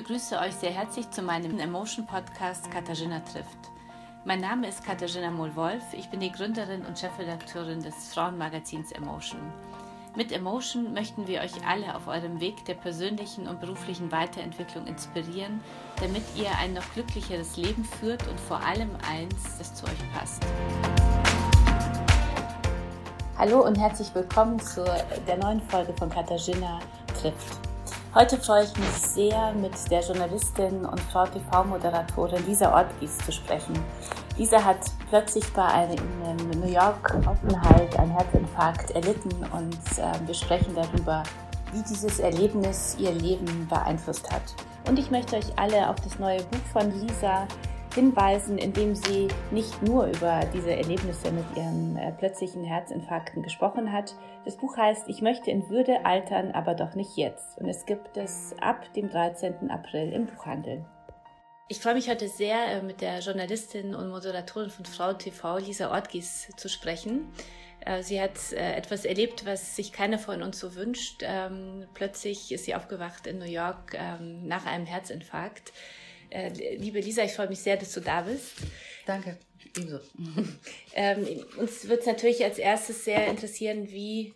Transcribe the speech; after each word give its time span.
Begrüße 0.00 0.38
euch 0.38 0.54
sehr 0.54 0.70
herzlich 0.70 1.10
zu 1.10 1.20
meinem 1.20 1.58
Emotion 1.58 2.06
Podcast 2.06 2.70
Katharina 2.70 3.20
trifft. 3.20 3.58
Mein 4.24 4.40
Name 4.40 4.66
ist 4.66 4.82
Katharina 4.82 5.30
Mohl-Wolf, 5.30 5.82
ich 5.92 6.08
bin 6.08 6.20
die 6.20 6.32
Gründerin 6.32 6.86
und 6.86 6.98
Chefredakteurin 6.98 7.82
des 7.82 8.14
Frauenmagazins 8.14 8.92
Emotion. 8.92 9.42
Mit 10.16 10.32
Emotion 10.32 10.94
möchten 10.94 11.26
wir 11.26 11.42
euch 11.42 11.52
alle 11.68 11.94
auf 11.94 12.08
eurem 12.08 12.40
Weg 12.40 12.64
der 12.64 12.76
persönlichen 12.76 13.46
und 13.46 13.60
beruflichen 13.60 14.10
Weiterentwicklung 14.10 14.86
inspirieren, 14.86 15.60
damit 16.00 16.22
ihr 16.34 16.48
ein 16.58 16.72
noch 16.72 16.94
glücklicheres 16.94 17.58
Leben 17.58 17.84
führt 17.84 18.26
und 18.26 18.40
vor 18.40 18.64
allem 18.64 18.88
eins, 19.06 19.58
das 19.58 19.74
zu 19.74 19.84
euch 19.84 20.12
passt. 20.14 20.42
Hallo 23.36 23.66
und 23.66 23.78
herzlich 23.78 24.14
willkommen 24.14 24.58
zu 24.60 24.82
der 25.28 25.36
neuen 25.36 25.60
Folge 25.60 25.92
von 25.92 26.08
Katharina 26.08 26.78
trifft. 27.20 27.59
Heute 28.12 28.38
freue 28.38 28.64
ich 28.64 28.76
mich 28.76 28.88
sehr, 28.88 29.52
mit 29.52 29.88
der 29.88 30.00
Journalistin 30.00 30.84
und 30.84 30.98
Frau 30.98 31.26
TV-Moderatorin 31.26 32.44
Lisa 32.44 32.74
Ortgies 32.74 33.16
zu 33.18 33.30
sprechen. 33.30 33.78
Lisa 34.36 34.64
hat 34.64 34.78
plötzlich 35.08 35.44
bei 35.52 35.64
einem 35.64 36.50
New 36.58 36.66
York 36.66 37.14
Aufenthalt 37.24 37.96
einen 38.00 38.10
Herzinfarkt 38.10 38.90
erlitten 38.90 39.30
und 39.52 39.78
äh, 39.96 40.26
wir 40.26 40.34
sprechen 40.34 40.74
darüber, 40.74 41.22
wie 41.72 41.84
dieses 41.88 42.18
Erlebnis 42.18 42.96
ihr 42.98 43.12
Leben 43.12 43.68
beeinflusst 43.68 44.28
hat. 44.28 44.42
Und 44.88 44.98
ich 44.98 45.12
möchte 45.12 45.36
euch 45.36 45.56
alle 45.56 45.88
auf 45.88 46.00
das 46.00 46.18
neue 46.18 46.42
Buch 46.42 46.66
von 46.72 46.90
Lisa 46.90 47.46
hinweisen, 47.94 48.58
indem 48.58 48.94
sie 48.94 49.28
nicht 49.50 49.82
nur 49.82 50.06
über 50.06 50.40
diese 50.52 50.74
Erlebnisse 50.74 51.32
mit 51.32 51.44
ihren 51.56 51.96
äh, 51.96 52.12
plötzlichen 52.12 52.64
Herzinfarkten 52.64 53.42
gesprochen 53.42 53.92
hat. 53.92 54.14
Das 54.44 54.56
Buch 54.56 54.76
heißt 54.76 55.08
Ich 55.08 55.22
möchte 55.22 55.50
in 55.50 55.68
Würde 55.68 56.04
altern, 56.04 56.52
aber 56.52 56.74
doch 56.74 56.94
nicht 56.94 57.16
jetzt. 57.16 57.58
Und 57.58 57.68
es 57.68 57.86
gibt 57.86 58.16
es 58.16 58.54
ab 58.60 58.92
dem 58.94 59.10
13. 59.10 59.70
April 59.70 60.12
im 60.12 60.26
Buchhandel. 60.26 60.84
Ich 61.68 61.80
freue 61.80 61.94
mich 61.94 62.08
heute 62.08 62.28
sehr, 62.28 62.66
äh, 62.66 62.82
mit 62.82 63.00
der 63.00 63.20
Journalistin 63.20 63.94
und 63.94 64.08
Moderatorin 64.08 64.70
von 64.70 64.84
Frau 64.84 65.12
TV, 65.12 65.58
Lisa 65.58 65.90
Ortgies, 65.90 66.48
zu 66.56 66.68
sprechen. 66.68 67.32
Äh, 67.80 68.02
sie 68.02 68.20
hat 68.20 68.52
etwas 68.52 69.04
erlebt, 69.04 69.46
was 69.46 69.76
sich 69.76 69.92
keiner 69.92 70.18
von 70.18 70.42
uns 70.42 70.58
so 70.58 70.74
wünscht. 70.74 71.22
Ähm, 71.22 71.86
plötzlich 71.94 72.52
ist 72.52 72.64
sie 72.64 72.74
aufgewacht 72.74 73.26
in 73.26 73.38
New 73.38 73.50
York 73.50 73.94
ähm, 73.94 74.46
nach 74.46 74.66
einem 74.66 74.86
Herzinfarkt. 74.86 75.72
Äh, 76.30 76.76
liebe 76.76 77.00
Lisa, 77.00 77.24
ich 77.24 77.32
freue 77.32 77.48
mich 77.48 77.60
sehr, 77.60 77.76
dass 77.76 77.92
du 77.92 78.00
da 78.00 78.22
bist. 78.22 78.52
Danke, 79.06 79.36
ebenso. 79.76 79.98
ähm, 80.94 81.26
uns 81.56 81.88
wird 81.88 82.00
es 82.00 82.06
natürlich 82.06 82.44
als 82.44 82.58
erstes 82.58 83.04
sehr 83.04 83.26
interessieren, 83.26 83.88
wie 83.88 84.34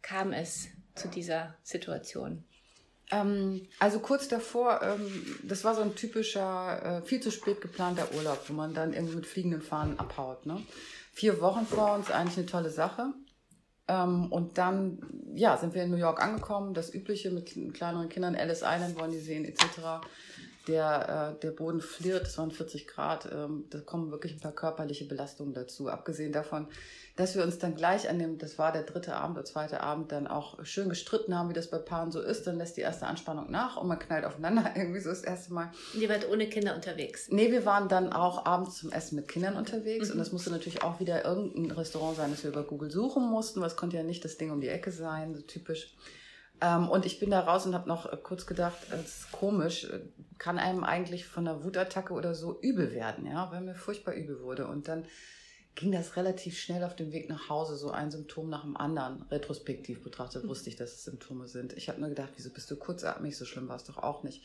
kam 0.00 0.32
es 0.32 0.68
zu 0.94 1.08
dieser 1.08 1.54
Situation? 1.62 2.44
Ähm, 3.10 3.66
also 3.78 3.98
kurz 3.98 4.28
davor, 4.28 4.80
ähm, 4.82 5.38
das 5.42 5.64
war 5.64 5.74
so 5.74 5.82
ein 5.82 5.94
typischer, 5.94 7.02
äh, 7.02 7.06
viel 7.06 7.20
zu 7.20 7.30
spät 7.30 7.60
geplanter 7.60 8.08
Urlaub, 8.14 8.40
wo 8.48 8.54
man 8.54 8.72
dann 8.72 8.94
irgendwie 8.94 9.16
mit 9.16 9.26
fliegenden 9.26 9.60
Fahnen 9.60 9.98
abhaut. 9.98 10.46
Ne? 10.46 10.62
Vier 11.12 11.40
Wochen 11.42 11.66
vor 11.66 11.94
uns, 11.94 12.10
eigentlich 12.10 12.38
eine 12.38 12.46
tolle 12.46 12.70
Sache. 12.70 13.12
Ähm, 13.86 14.32
und 14.32 14.56
dann, 14.56 14.98
ja, 15.34 15.58
sind 15.58 15.74
wir 15.74 15.82
in 15.82 15.90
New 15.90 15.98
York 15.98 16.22
angekommen, 16.22 16.72
das 16.72 16.94
Übliche 16.94 17.30
mit 17.30 17.52
kleineren 17.74 18.08
Kindern, 18.08 18.34
Alice 18.34 18.62
Island 18.64 18.98
wollen 18.98 19.12
die 19.12 19.18
sehen, 19.18 19.44
etc 19.44 20.00
der, 20.66 21.36
äh, 21.36 21.40
der 21.40 21.50
Boden 21.50 21.80
flirrt, 21.80 22.26
es 22.26 22.38
waren 22.38 22.50
40 22.50 22.86
Grad, 22.86 23.28
ähm, 23.32 23.64
da 23.70 23.80
kommen 23.80 24.10
wirklich 24.10 24.32
ein 24.32 24.40
paar 24.40 24.52
körperliche 24.52 25.04
Belastungen 25.04 25.52
dazu. 25.52 25.88
Abgesehen 25.88 26.32
davon, 26.32 26.68
dass 27.16 27.36
wir 27.36 27.44
uns 27.44 27.58
dann 27.58 27.76
gleich 27.76 28.08
an 28.08 28.18
dem, 28.18 28.38
das 28.38 28.58
war 28.58 28.72
der 28.72 28.82
dritte 28.82 29.14
Abend 29.14 29.36
oder 29.36 29.44
zweite 29.44 29.80
Abend, 29.82 30.10
dann 30.10 30.26
auch 30.26 30.64
schön 30.64 30.88
gestritten 30.88 31.36
haben, 31.38 31.48
wie 31.48 31.54
das 31.54 31.70
bei 31.70 31.78
Paaren 31.78 32.10
so 32.10 32.20
ist. 32.20 32.46
Dann 32.46 32.58
lässt 32.58 32.76
die 32.76 32.80
erste 32.80 33.06
Anspannung 33.06 33.50
nach 33.50 33.76
und 33.76 33.86
man 33.86 33.98
knallt 33.98 34.24
aufeinander. 34.24 34.72
Irgendwie 34.76 35.00
so 35.00 35.10
das 35.10 35.22
erste 35.22 35.52
Mal. 35.52 35.70
Ihr 35.94 36.08
wart 36.08 36.28
ohne 36.28 36.48
Kinder 36.48 36.74
unterwegs? 36.74 37.28
Nee, 37.30 37.52
wir 37.52 37.64
waren 37.64 37.88
dann 37.88 38.12
auch 38.12 38.46
abends 38.46 38.78
zum 38.78 38.90
Essen 38.90 39.16
mit 39.16 39.28
Kindern 39.28 39.56
unterwegs. 39.56 40.08
Mhm. 40.08 40.12
Und 40.12 40.18
das 40.18 40.32
musste 40.32 40.50
natürlich 40.50 40.82
auch 40.82 40.98
wieder 40.98 41.24
irgendein 41.24 41.70
Restaurant 41.70 42.16
sein, 42.16 42.30
das 42.30 42.42
wir 42.42 42.50
über 42.50 42.64
Google 42.64 42.90
suchen 42.90 43.24
mussten, 43.24 43.60
weil 43.60 43.68
es 43.68 43.76
konnte 43.76 43.96
ja 43.96 44.02
nicht 44.02 44.24
das 44.24 44.36
Ding 44.36 44.50
um 44.50 44.60
die 44.60 44.68
Ecke 44.68 44.90
sein, 44.90 45.34
so 45.34 45.42
typisch. 45.42 45.94
Ähm, 46.60 46.88
und 46.88 47.04
ich 47.04 47.18
bin 47.18 47.30
da 47.30 47.40
raus 47.40 47.66
und 47.66 47.74
habe 47.74 47.88
noch 47.88 48.10
äh, 48.12 48.16
kurz 48.16 48.46
gedacht, 48.46 48.78
es 48.92 49.18
ist 49.18 49.32
komisch, 49.32 49.84
äh, 49.84 50.00
kann 50.38 50.58
einem 50.58 50.84
eigentlich 50.84 51.26
von 51.26 51.46
einer 51.46 51.64
Wutattacke 51.64 52.12
oder 52.12 52.34
so 52.34 52.60
übel 52.60 52.92
werden, 52.92 53.26
ja, 53.26 53.50
weil 53.50 53.60
mir 53.60 53.74
furchtbar 53.74 54.14
übel 54.14 54.40
wurde. 54.40 54.66
Und 54.66 54.88
dann 54.88 55.04
ging 55.74 55.90
das 55.90 56.16
relativ 56.16 56.58
schnell 56.58 56.84
auf 56.84 56.94
dem 56.94 57.12
Weg 57.12 57.28
nach 57.28 57.48
Hause, 57.48 57.76
so 57.76 57.90
ein 57.90 58.10
Symptom 58.10 58.48
nach 58.48 58.62
dem 58.62 58.76
anderen. 58.76 59.22
Retrospektiv 59.30 60.02
betrachtet 60.02 60.46
wusste 60.46 60.70
ich, 60.70 60.76
dass 60.76 60.92
es 60.92 61.04
Symptome 61.04 61.48
sind. 61.48 61.72
Ich 61.72 61.88
habe 61.88 62.00
nur 62.00 62.08
gedacht, 62.08 62.30
wieso 62.36 62.50
bist 62.50 62.70
du 62.70 62.76
kurzatmig? 62.76 63.36
So 63.36 63.44
schlimm 63.44 63.68
war 63.68 63.76
es 63.76 63.84
doch 63.84 63.98
auch 63.98 64.22
nicht. 64.22 64.44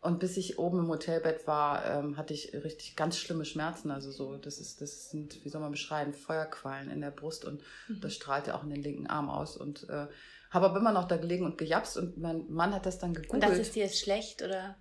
Und 0.00 0.20
bis 0.20 0.36
ich 0.36 0.58
oben 0.58 0.78
im 0.80 0.88
Hotelbett 0.88 1.46
war, 1.46 1.84
ähm, 1.86 2.16
hatte 2.16 2.32
ich 2.32 2.52
richtig 2.52 2.94
ganz 2.94 3.16
schlimme 3.16 3.44
Schmerzen. 3.44 3.90
Also 3.90 4.12
so, 4.12 4.36
das 4.36 4.58
ist, 4.58 4.80
das 4.80 5.10
sind, 5.10 5.44
wie 5.44 5.48
soll 5.48 5.60
man 5.60 5.72
beschreiben, 5.72 6.12
Feuerquallen 6.12 6.90
in 6.90 7.00
der 7.00 7.10
Brust 7.10 7.44
und 7.44 7.62
mhm. 7.88 8.00
das 8.00 8.14
strahlte 8.14 8.54
auch 8.54 8.62
in 8.62 8.70
den 8.70 8.82
linken 8.82 9.08
Arm 9.08 9.28
aus. 9.28 9.56
Und 9.56 9.88
äh, 9.88 10.06
habe 10.50 10.66
aber 10.66 10.78
immer 10.78 10.92
noch 10.92 11.06
da 11.06 11.16
gelegen 11.16 11.44
und 11.44 11.58
gejapst 11.58 11.96
und 11.96 12.18
mein 12.18 12.50
Mann 12.50 12.74
hat 12.74 12.86
das 12.86 12.98
dann 12.98 13.14
gegoogelt. 13.14 13.44
Und 13.44 13.50
das 13.50 13.58
ist 13.58 13.74
dir 13.74 13.84
jetzt 13.84 13.98
schlecht 13.98 14.42
oder? 14.42 14.76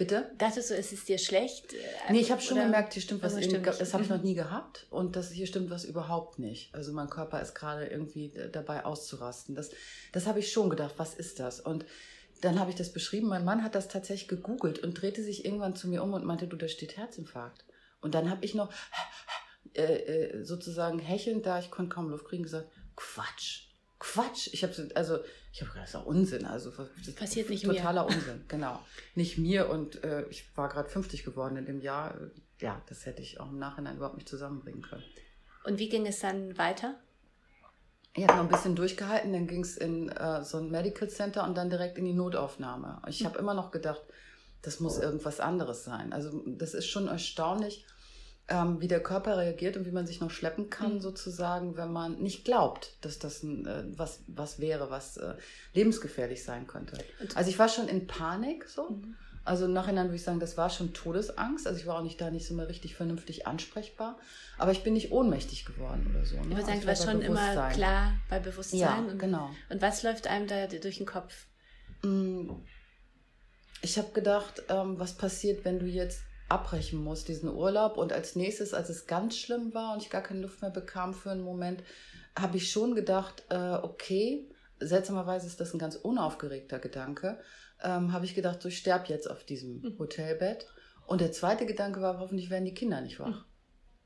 Bitte? 0.00 0.30
Dachtest 0.38 0.70
du, 0.70 0.74
ist 0.74 0.94
es 0.94 1.04
dir 1.04 1.18
schlecht? 1.18 1.74
Nee, 2.08 2.20
ich 2.20 2.30
habe 2.30 2.40
schon 2.40 2.56
gemerkt, 2.56 2.94
hier 2.94 3.02
stimmt 3.02 3.22
was. 3.22 3.32
Stimmt 3.44 3.66
das 3.66 3.92
habe 3.92 4.02
ich 4.02 4.08
noch 4.08 4.16
mhm. 4.16 4.24
nie 4.24 4.34
gehabt 4.34 4.86
und 4.88 5.14
das 5.14 5.30
hier 5.30 5.46
stimmt 5.46 5.68
was 5.68 5.84
überhaupt 5.84 6.38
nicht. 6.38 6.74
Also 6.74 6.94
mein 6.94 7.10
Körper 7.10 7.42
ist 7.42 7.54
gerade 7.54 7.84
irgendwie 7.86 8.32
dabei 8.50 8.86
auszurasten. 8.86 9.54
Das, 9.54 9.70
das 10.12 10.26
habe 10.26 10.38
ich 10.38 10.50
schon 10.50 10.70
gedacht. 10.70 10.94
Was 10.96 11.12
ist 11.12 11.38
das? 11.38 11.60
Und 11.60 11.84
dann 12.40 12.58
habe 12.58 12.70
ich 12.70 12.76
das 12.76 12.94
beschrieben. 12.94 13.28
Mein 13.28 13.44
Mann 13.44 13.62
hat 13.62 13.74
das 13.74 13.88
tatsächlich 13.88 14.28
gegoogelt 14.28 14.78
und 14.78 14.94
drehte 14.94 15.22
sich 15.22 15.44
irgendwann 15.44 15.76
zu 15.76 15.86
mir 15.86 16.02
um 16.02 16.14
und 16.14 16.24
meinte, 16.24 16.46
du, 16.46 16.56
da 16.56 16.68
steht 16.68 16.96
Herzinfarkt. 16.96 17.66
Und 18.00 18.14
dann 18.14 18.30
habe 18.30 18.42
ich 18.42 18.54
noch 18.54 18.72
äh, 19.74 19.82
äh, 19.82 20.44
sozusagen 20.44 20.98
hechelnd 20.98 21.44
da, 21.44 21.58
ich 21.58 21.70
konnte 21.70 21.94
kaum 21.94 22.08
Luft 22.08 22.24
kriegen, 22.24 22.42
gesagt, 22.42 22.70
Quatsch 22.96 23.69
Quatsch. 24.00 24.48
Ich 24.52 24.64
habe 24.64 24.74
also 24.94 25.20
ich 25.52 25.60
habe 25.60 25.70
gedacht, 25.70 25.84
das 25.84 25.90
ist 25.90 25.96
auch 25.96 26.06
Unsinn. 26.06 26.46
Also 26.46 26.70
das 26.70 27.14
passiert 27.14 27.50
nicht 27.50 27.64
totaler 27.64 28.04
mir. 28.04 28.16
Unsinn, 28.16 28.44
genau. 28.48 28.80
Nicht 29.14 29.38
mir 29.38 29.70
und 29.70 30.02
äh, 30.02 30.26
ich 30.30 30.44
war 30.56 30.68
gerade 30.68 30.88
50 30.88 31.22
geworden 31.22 31.56
in 31.56 31.66
dem 31.66 31.80
Jahr. 31.80 32.16
Ja, 32.60 32.82
das 32.88 33.06
hätte 33.06 33.22
ich 33.22 33.38
auch 33.38 33.50
im 33.50 33.58
Nachhinein 33.58 33.96
überhaupt 33.96 34.16
nicht 34.16 34.28
zusammenbringen 34.28 34.82
können. 34.82 35.04
Und 35.64 35.78
wie 35.78 35.88
ging 35.88 36.06
es 36.06 36.20
dann 36.20 36.56
weiter? 36.58 36.98
Ich 38.16 38.24
habe 38.24 38.38
noch 38.38 38.44
ein 38.44 38.48
bisschen 38.48 38.74
durchgehalten, 38.74 39.32
dann 39.32 39.46
ging 39.46 39.62
es 39.62 39.76
in 39.76 40.08
äh, 40.08 40.42
so 40.42 40.58
ein 40.58 40.70
Medical 40.70 41.08
Center 41.08 41.44
und 41.44 41.56
dann 41.56 41.70
direkt 41.70 41.96
in 41.96 42.04
die 42.04 42.12
Notaufnahme. 42.12 43.00
Ich 43.06 43.24
habe 43.24 43.38
immer 43.38 43.54
noch 43.54 43.70
gedacht, 43.70 44.02
das 44.62 44.80
muss 44.80 44.98
irgendwas 44.98 45.40
anderes 45.40 45.84
sein. 45.84 46.12
Also 46.12 46.42
das 46.46 46.74
ist 46.74 46.86
schon 46.86 47.06
erstaunlich, 47.06 47.86
ähm, 48.48 48.80
wie 48.80 48.88
der 48.88 49.02
Körper 49.02 49.38
reagiert 49.38 49.76
und 49.76 49.86
wie 49.86 49.92
man 49.92 50.06
sich 50.06 50.20
noch 50.20 50.30
schleppen 50.30 50.70
kann, 50.70 50.94
mhm. 50.94 51.00
sozusagen, 51.00 51.76
wenn 51.76 51.92
man 51.92 52.20
nicht 52.20 52.44
glaubt, 52.44 52.92
dass 53.00 53.18
das 53.18 53.42
ein, 53.42 53.66
äh, 53.66 53.84
was, 53.96 54.20
was 54.26 54.58
wäre, 54.58 54.90
was 54.90 55.16
äh, 55.16 55.34
lebensgefährlich 55.72 56.42
sein 56.42 56.66
könnte. 56.66 56.98
Also 57.34 57.50
ich 57.50 57.58
war 57.58 57.68
schon 57.68 57.88
in 57.88 58.06
Panik 58.06 58.68
so. 58.68 58.90
Mhm. 58.90 59.16
Also 59.44 59.64
im 59.64 59.72
Nachhinein 59.72 60.06
würde 60.06 60.16
ich 60.16 60.22
sagen, 60.22 60.38
das 60.38 60.56
war 60.58 60.68
schon 60.68 60.92
Todesangst. 60.92 61.66
Also 61.66 61.80
ich 61.80 61.86
war 61.86 61.98
auch 61.98 62.02
nicht 62.02 62.20
da 62.20 62.30
nicht 62.30 62.46
so 62.46 62.54
mehr 62.54 62.68
richtig 62.68 62.94
vernünftig 62.94 63.46
ansprechbar. 63.46 64.18
Aber 64.58 64.72
ich 64.72 64.82
bin 64.82 64.92
nicht 64.92 65.12
ohnmächtig 65.12 65.64
geworden 65.64 66.06
oder 66.10 66.26
so. 66.26 66.36
Ne? 66.36 66.42
Ich 66.42 66.48
würde 66.50 66.60
sagen, 66.62 66.72
also 66.72 66.82
du 66.82 66.86
warst 66.88 67.04
schon 67.04 67.22
immer 67.22 67.70
klar 67.70 68.12
bei 68.28 68.38
Bewusstsein. 68.38 68.78
Ja, 68.78 68.98
und, 68.98 69.18
genau. 69.18 69.50
Und 69.70 69.80
was 69.80 70.02
läuft 70.02 70.26
einem 70.26 70.46
da 70.46 70.66
durch 70.66 70.98
den 70.98 71.06
Kopf? 71.06 71.46
Mm, 72.02 72.50
ich 73.82 73.96
habe 73.96 74.12
gedacht, 74.12 74.62
ähm, 74.68 74.98
was 74.98 75.14
passiert, 75.14 75.64
wenn 75.64 75.78
du 75.78 75.86
jetzt 75.86 76.20
abbrechen 76.50 77.02
muss, 77.02 77.24
diesen 77.24 77.48
Urlaub. 77.48 77.96
Und 77.96 78.12
als 78.12 78.36
nächstes, 78.36 78.74
als 78.74 78.88
es 78.88 79.06
ganz 79.06 79.36
schlimm 79.36 79.72
war 79.74 79.94
und 79.94 80.02
ich 80.02 80.10
gar 80.10 80.22
keine 80.22 80.40
Luft 80.40 80.62
mehr 80.62 80.70
bekam 80.70 81.14
für 81.14 81.30
einen 81.30 81.42
Moment, 81.42 81.82
habe 82.38 82.56
ich 82.56 82.70
schon 82.70 82.94
gedacht, 82.94 83.44
äh, 83.50 83.74
okay, 83.82 84.48
seltsamerweise 84.78 85.46
ist 85.46 85.60
das 85.60 85.74
ein 85.74 85.78
ganz 85.78 85.96
unaufgeregter 85.96 86.78
Gedanke, 86.78 87.38
ähm, 87.82 88.12
habe 88.12 88.24
ich 88.24 88.34
gedacht, 88.34 88.62
so 88.62 88.68
ich 88.68 88.78
sterbe 88.78 89.08
jetzt 89.08 89.30
auf 89.30 89.44
diesem 89.44 89.80
mhm. 89.80 89.98
Hotelbett. 89.98 90.66
Und 91.06 91.20
der 91.20 91.32
zweite 91.32 91.66
Gedanke 91.66 92.00
war, 92.00 92.18
hoffentlich 92.18 92.50
werden 92.50 92.64
die 92.64 92.74
Kinder 92.74 93.00
nicht 93.00 93.18
wach. 93.18 93.44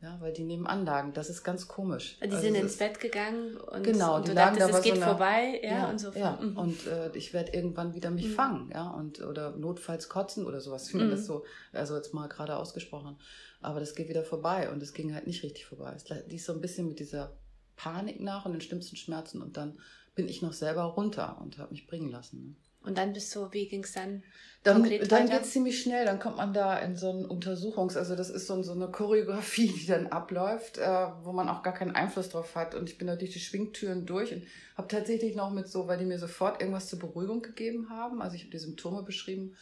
Ja, 0.05 0.21
weil 0.21 0.35
die 0.35 0.45
nehmen 0.45 0.67
Anlagen. 0.67 1.15
Das 1.15 1.31
ist 1.31 1.45
ganz 1.45 1.67
komisch. 1.67 2.19
Die 2.19 2.25
also 2.25 2.39
sind 2.39 2.57
ins 2.57 2.77
Bett 2.77 3.01
gegangen 3.01 3.57
und, 3.57 3.85
genau, 3.85 4.17
und 4.17 4.29
du 4.29 4.35
dachtest, 4.35 4.69
es 4.69 4.83
geht 4.83 4.97
so 4.97 5.01
eine, 5.01 5.11
vorbei, 5.11 5.61
ja, 5.63 5.71
ja, 5.71 5.89
und 5.89 5.99
so. 5.99 6.11
Ja, 6.13 6.39
mhm. 6.39 6.59
und 6.59 6.87
äh, 6.87 7.17
ich 7.17 7.33
werde 7.33 7.53
irgendwann 7.53 7.95
wieder 7.95 8.11
mich 8.11 8.27
mhm. 8.27 8.33
fangen, 8.33 8.71
ja, 8.71 8.91
und 8.91 9.23
oder 9.23 9.57
notfalls 9.57 10.11
kotzen 10.11 10.45
oder 10.45 10.61
sowas. 10.61 10.89
Ich 10.89 10.95
mhm. 10.95 11.11
das 11.11 11.25
so, 11.25 11.47
also 11.73 11.97
jetzt 11.97 12.13
mal 12.13 12.29
gerade 12.29 12.59
ausgesprochen. 12.59 13.17
Aber 13.63 13.81
das 13.81 13.95
geht 13.95 14.11
wieder 14.11 14.25
vorbei 14.25 14.71
und 14.71 14.83
es 14.83 14.93
ging 14.93 15.15
halt 15.15 15.27
nicht 15.27 15.43
richtig 15.43 15.65
vorbei. 15.65 15.95
Es 15.97 16.05
ließ 16.29 16.45
so 16.45 16.53
ein 16.53 16.61
bisschen 16.61 16.87
mit 16.87 16.99
dieser 16.99 17.33
Panik 17.77 18.21
nach 18.21 18.45
und 18.45 18.53
den 18.53 18.61
schlimmsten 18.61 18.97
Schmerzen 18.97 19.41
und 19.41 19.57
dann 19.57 19.79
bin 20.15 20.29
ich 20.29 20.43
noch 20.43 20.53
selber 20.53 20.83
runter 20.83 21.41
und 21.41 21.57
habe 21.57 21.71
mich 21.71 21.87
bringen 21.87 22.11
lassen. 22.11 22.45
Ne? 22.45 22.55
Und 22.85 22.99
dann 22.99 23.13
bist 23.13 23.35
du, 23.35 23.53
wie 23.53 23.69
ging 23.69 23.85
es 23.85 23.93
dann? 23.93 24.23
Dann, 24.63 24.83
dann 24.83 25.29
geht 25.29 25.43
es 25.43 25.51
ziemlich 25.51 25.83
schnell, 25.83 26.07
dann 26.07 26.19
kommt 26.19 26.39
man 26.39 26.55
da 26.55 26.79
in 26.79 26.97
so 26.97 27.11
ein 27.11 27.27
Untersuchungs-, 27.27 27.99
also 27.99 28.17
das 28.17 28.31
ist 28.31 28.47
so, 28.47 28.63
so 28.63 28.73
eine 28.73 28.89
Choreografie, 28.89 29.69
die 29.79 29.87
dann 29.87 30.07
abläuft, 30.07 30.79
äh, 30.79 31.07
wo 31.23 31.33
man 31.33 31.51
auch 31.51 31.63
gar 31.63 31.75
keinen 31.75 31.95
Einfluss 31.95 32.31
drauf 32.31 32.55
hat. 32.55 32.75
Und 32.75 32.89
ich 32.89 32.97
bin 32.97 33.07
da 33.07 33.17
durch 33.17 33.33
die 33.33 33.41
Schwingtüren 33.41 34.07
durch 34.07 34.33
und 34.33 34.43
habe 34.77 34.89
tatsächlich 34.89 35.37
noch 35.37 35.51
mit 35.51 35.69
so, 35.69 35.87
weil 35.87 35.99
die 35.99 36.07
mir 36.07 36.19
sofort 36.19 36.61
irgendwas 36.61 36.89
zur 36.89 36.99
Beruhigung 36.99 37.43
gegeben 37.43 37.91
haben, 37.91 38.23
also 38.23 38.37
ich 38.37 38.43
habe 38.43 38.53
die 38.53 38.59
Symptome 38.59 39.03
beschrieben 39.03 39.55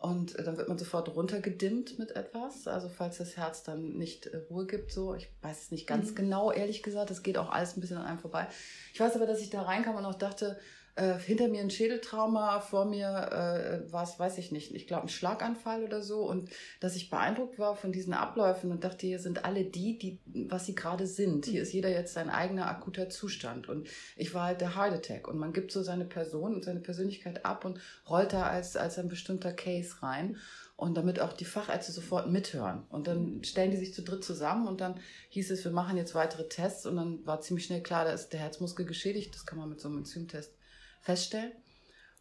und 0.00 0.34
äh, 0.36 0.42
dann 0.42 0.56
wird 0.56 0.68
man 0.68 0.78
sofort 0.78 1.14
runtergedimmt 1.14 1.98
mit 1.98 2.16
etwas, 2.16 2.66
also 2.66 2.88
falls 2.88 3.18
das 3.18 3.36
Herz 3.36 3.62
dann 3.62 3.98
nicht 3.98 4.26
äh, 4.26 4.38
Ruhe 4.48 4.66
gibt, 4.66 4.90
so. 4.92 5.14
Ich 5.14 5.28
weiß 5.42 5.64
es 5.64 5.70
nicht 5.70 5.86
ganz 5.86 6.12
mhm. 6.12 6.14
genau, 6.14 6.50
ehrlich 6.50 6.82
gesagt, 6.82 7.10
das 7.10 7.22
geht 7.22 7.36
auch 7.36 7.50
alles 7.50 7.76
ein 7.76 7.82
bisschen 7.82 7.98
an 7.98 8.06
einem 8.06 8.18
vorbei. 8.18 8.48
Ich 8.94 9.00
weiß 9.00 9.14
aber, 9.14 9.26
dass 9.26 9.42
ich 9.42 9.50
da 9.50 9.60
reinkam 9.60 9.96
und 9.96 10.06
auch 10.06 10.14
dachte, 10.14 10.58
äh, 11.00 11.18
hinter 11.18 11.48
mir 11.48 11.62
ein 11.62 11.70
Schädeltrauma, 11.70 12.60
vor 12.60 12.84
mir 12.84 13.08
äh, 13.08 13.90
war 13.90 14.02
es, 14.02 14.18
weiß 14.18 14.36
ich 14.36 14.52
nicht, 14.52 14.74
ich 14.74 14.86
glaube 14.86 15.04
ein 15.04 15.08
Schlaganfall 15.08 15.82
oder 15.82 16.02
so 16.02 16.28
und 16.28 16.50
dass 16.80 16.94
ich 16.94 17.08
beeindruckt 17.08 17.58
war 17.58 17.74
von 17.74 17.90
diesen 17.90 18.12
Abläufen 18.12 18.70
und 18.70 18.84
dachte, 18.84 19.06
hier 19.06 19.18
sind 19.18 19.46
alle 19.46 19.64
die, 19.64 19.98
die, 19.98 20.20
was 20.50 20.66
sie 20.66 20.74
gerade 20.74 21.06
sind. 21.06 21.46
Hier 21.46 21.62
ist 21.62 21.72
jeder 21.72 21.88
jetzt 21.88 22.12
sein 22.12 22.28
eigener 22.28 22.68
akuter 22.68 23.08
Zustand 23.08 23.68
und 23.68 23.88
ich 24.16 24.34
war 24.34 24.44
halt 24.44 24.60
der 24.60 24.76
Heart 24.76 24.92
Attack 24.92 25.26
und 25.26 25.38
man 25.38 25.54
gibt 25.54 25.72
so 25.72 25.82
seine 25.82 26.04
Person 26.04 26.54
und 26.54 26.64
seine 26.64 26.80
Persönlichkeit 26.80 27.46
ab 27.46 27.64
und 27.64 27.80
rollt 28.08 28.34
da 28.34 28.42
als, 28.42 28.76
als 28.76 28.98
ein 28.98 29.08
bestimmter 29.08 29.52
Case 29.52 30.02
rein 30.02 30.36
und 30.76 30.96
damit 30.98 31.20
auch 31.20 31.32
die 31.32 31.46
Fachärzte 31.46 31.92
sofort 31.92 32.30
mithören. 32.30 32.84
Und 32.90 33.06
dann 33.06 33.42
stellen 33.44 33.70
die 33.70 33.76
sich 33.78 33.94
zu 33.94 34.02
dritt 34.02 34.24
zusammen 34.24 34.66
und 34.66 34.82
dann 34.82 35.00
hieß 35.30 35.50
es, 35.50 35.64
wir 35.64 35.72
machen 35.72 35.96
jetzt 35.96 36.14
weitere 36.14 36.48
Tests 36.48 36.84
und 36.84 36.96
dann 36.96 37.24
war 37.26 37.40
ziemlich 37.40 37.66
schnell 37.66 37.82
klar, 37.82 38.04
da 38.04 38.12
ist 38.12 38.30
der 38.30 38.40
Herzmuskel 38.40 38.84
geschädigt. 38.84 39.34
Das 39.34 39.46
kann 39.46 39.58
man 39.58 39.70
mit 39.70 39.80
so 39.80 39.88
einem 39.88 39.98
Enzymtest 39.98 40.59
feststellen. 41.00 41.52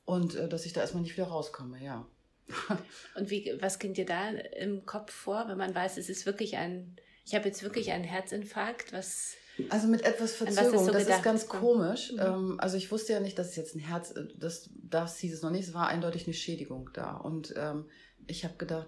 Und 0.05 0.35
äh, 0.35 0.49
dass 0.49 0.65
ich 0.65 0.73
da 0.73 0.81
erstmal 0.81 1.03
nicht 1.03 1.15
wieder 1.15 1.27
rauskomme, 1.27 1.83
ja. 1.83 2.07
Und 3.15 3.29
wie, 3.29 3.55
was 3.59 3.79
ging 3.79 3.93
dir 3.93 4.05
da 4.05 4.29
im 4.29 4.85
Kopf 4.85 5.11
vor, 5.11 5.47
wenn 5.47 5.57
man 5.57 5.73
weiß, 5.73 5.97
es 5.97 6.09
ist 6.09 6.25
wirklich 6.25 6.57
ein, 6.57 6.95
ich 7.25 7.35
habe 7.35 7.47
jetzt 7.47 7.61
wirklich 7.61 7.91
einen 7.91 8.03
Herzinfarkt, 8.03 8.91
was. 8.91 9.35
Also 9.69 9.87
mit 9.87 10.03
etwas 10.03 10.33
Verzögerung, 10.33 10.85
so 10.85 10.91
das 10.91 11.07
ist 11.07 11.21
ganz 11.21 11.47
komisch. 11.47 12.13
Mhm. 12.13 12.19
Ähm, 12.19 12.59
also 12.59 12.77
ich 12.77 12.91
wusste 12.91 13.13
ja 13.13 13.19
nicht, 13.19 13.37
dass 13.37 13.49
es 13.49 13.55
jetzt 13.55 13.75
ein 13.75 13.79
Herz, 13.79 14.11
äh, 14.11 14.25
das, 14.35 14.69
das 14.73 15.19
hieß 15.19 15.33
es 15.33 15.41
noch 15.41 15.51
nicht, 15.51 15.67
es 15.67 15.73
war 15.73 15.89
eindeutig 15.89 16.25
eine 16.25 16.33
Schädigung 16.33 16.89
da. 16.93 17.17
Und 17.17 17.53
ähm, 17.57 17.85
ich 18.25 18.45
habe 18.45 18.55
gedacht, 18.57 18.87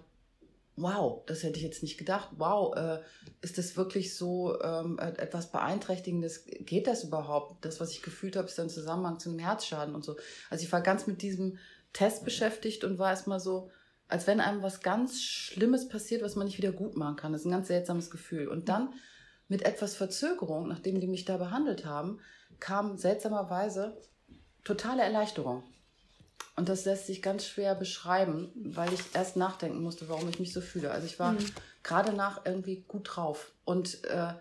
wow, 0.76 1.22
das 1.26 1.42
hätte 1.42 1.58
ich 1.58 1.64
jetzt 1.64 1.82
nicht 1.82 1.98
gedacht. 1.98 2.30
Wow, 2.36 2.74
äh, 2.76 3.00
ist 3.40 3.58
das 3.58 3.76
wirklich 3.76 4.16
so 4.16 4.60
ähm, 4.62 4.98
etwas 4.98 5.50
Beeinträchtigendes? 5.52 6.44
Geht 6.46 6.86
das 6.86 7.04
überhaupt? 7.04 7.64
Das, 7.64 7.80
was 7.80 7.90
ich 7.90 8.02
gefühlt 8.02 8.36
habe, 8.36 8.48
ist 8.48 8.58
dann 8.58 8.70
Zusammenhang 8.70 9.18
zu 9.18 9.28
einem 9.28 9.38
Herzschaden 9.38 9.94
und 9.94 10.04
so. 10.04 10.16
Also 10.50 10.64
ich 10.64 10.72
war 10.72 10.80
ganz 10.80 11.06
mit 11.06 11.22
diesem 11.22 11.58
Test 11.92 12.24
beschäftigt 12.24 12.84
und 12.84 12.98
war 12.98 13.10
erstmal 13.10 13.40
so, 13.40 13.70
als 14.08 14.26
wenn 14.26 14.40
einem 14.40 14.62
was 14.62 14.80
ganz 14.80 15.22
Schlimmes 15.22 15.88
passiert, 15.88 16.22
was 16.22 16.36
man 16.36 16.46
nicht 16.46 16.58
wieder 16.58 16.72
gut 16.72 16.96
machen 16.96 17.16
kann. 17.16 17.32
Das 17.32 17.42
ist 17.42 17.46
ein 17.46 17.52
ganz 17.52 17.68
seltsames 17.68 18.10
Gefühl. 18.10 18.48
Und 18.48 18.68
dann 18.68 18.94
mit 19.48 19.62
etwas 19.62 19.94
Verzögerung, 19.94 20.68
nachdem 20.68 21.00
die 21.00 21.06
mich 21.06 21.26
da 21.26 21.36
behandelt 21.36 21.84
haben, 21.84 22.20
kam 22.60 22.96
seltsamerweise 22.96 24.00
totale 24.64 25.02
Erleichterung. 25.02 25.64
Und 26.56 26.68
das 26.68 26.84
lässt 26.84 27.06
sich 27.06 27.22
ganz 27.22 27.46
schwer 27.46 27.74
beschreiben, 27.74 28.50
weil 28.54 28.92
ich 28.92 29.00
erst 29.14 29.36
nachdenken 29.36 29.82
musste, 29.82 30.08
warum 30.08 30.28
ich 30.28 30.38
mich 30.38 30.52
so 30.52 30.60
fühle. 30.60 30.90
Also 30.90 31.06
ich 31.06 31.18
war 31.18 31.32
mhm. 31.32 31.46
gerade 31.82 32.12
nach 32.12 32.44
irgendwie 32.44 32.84
gut 32.86 33.08
drauf 33.10 33.52
und 33.64 34.04
äh, 34.04 34.34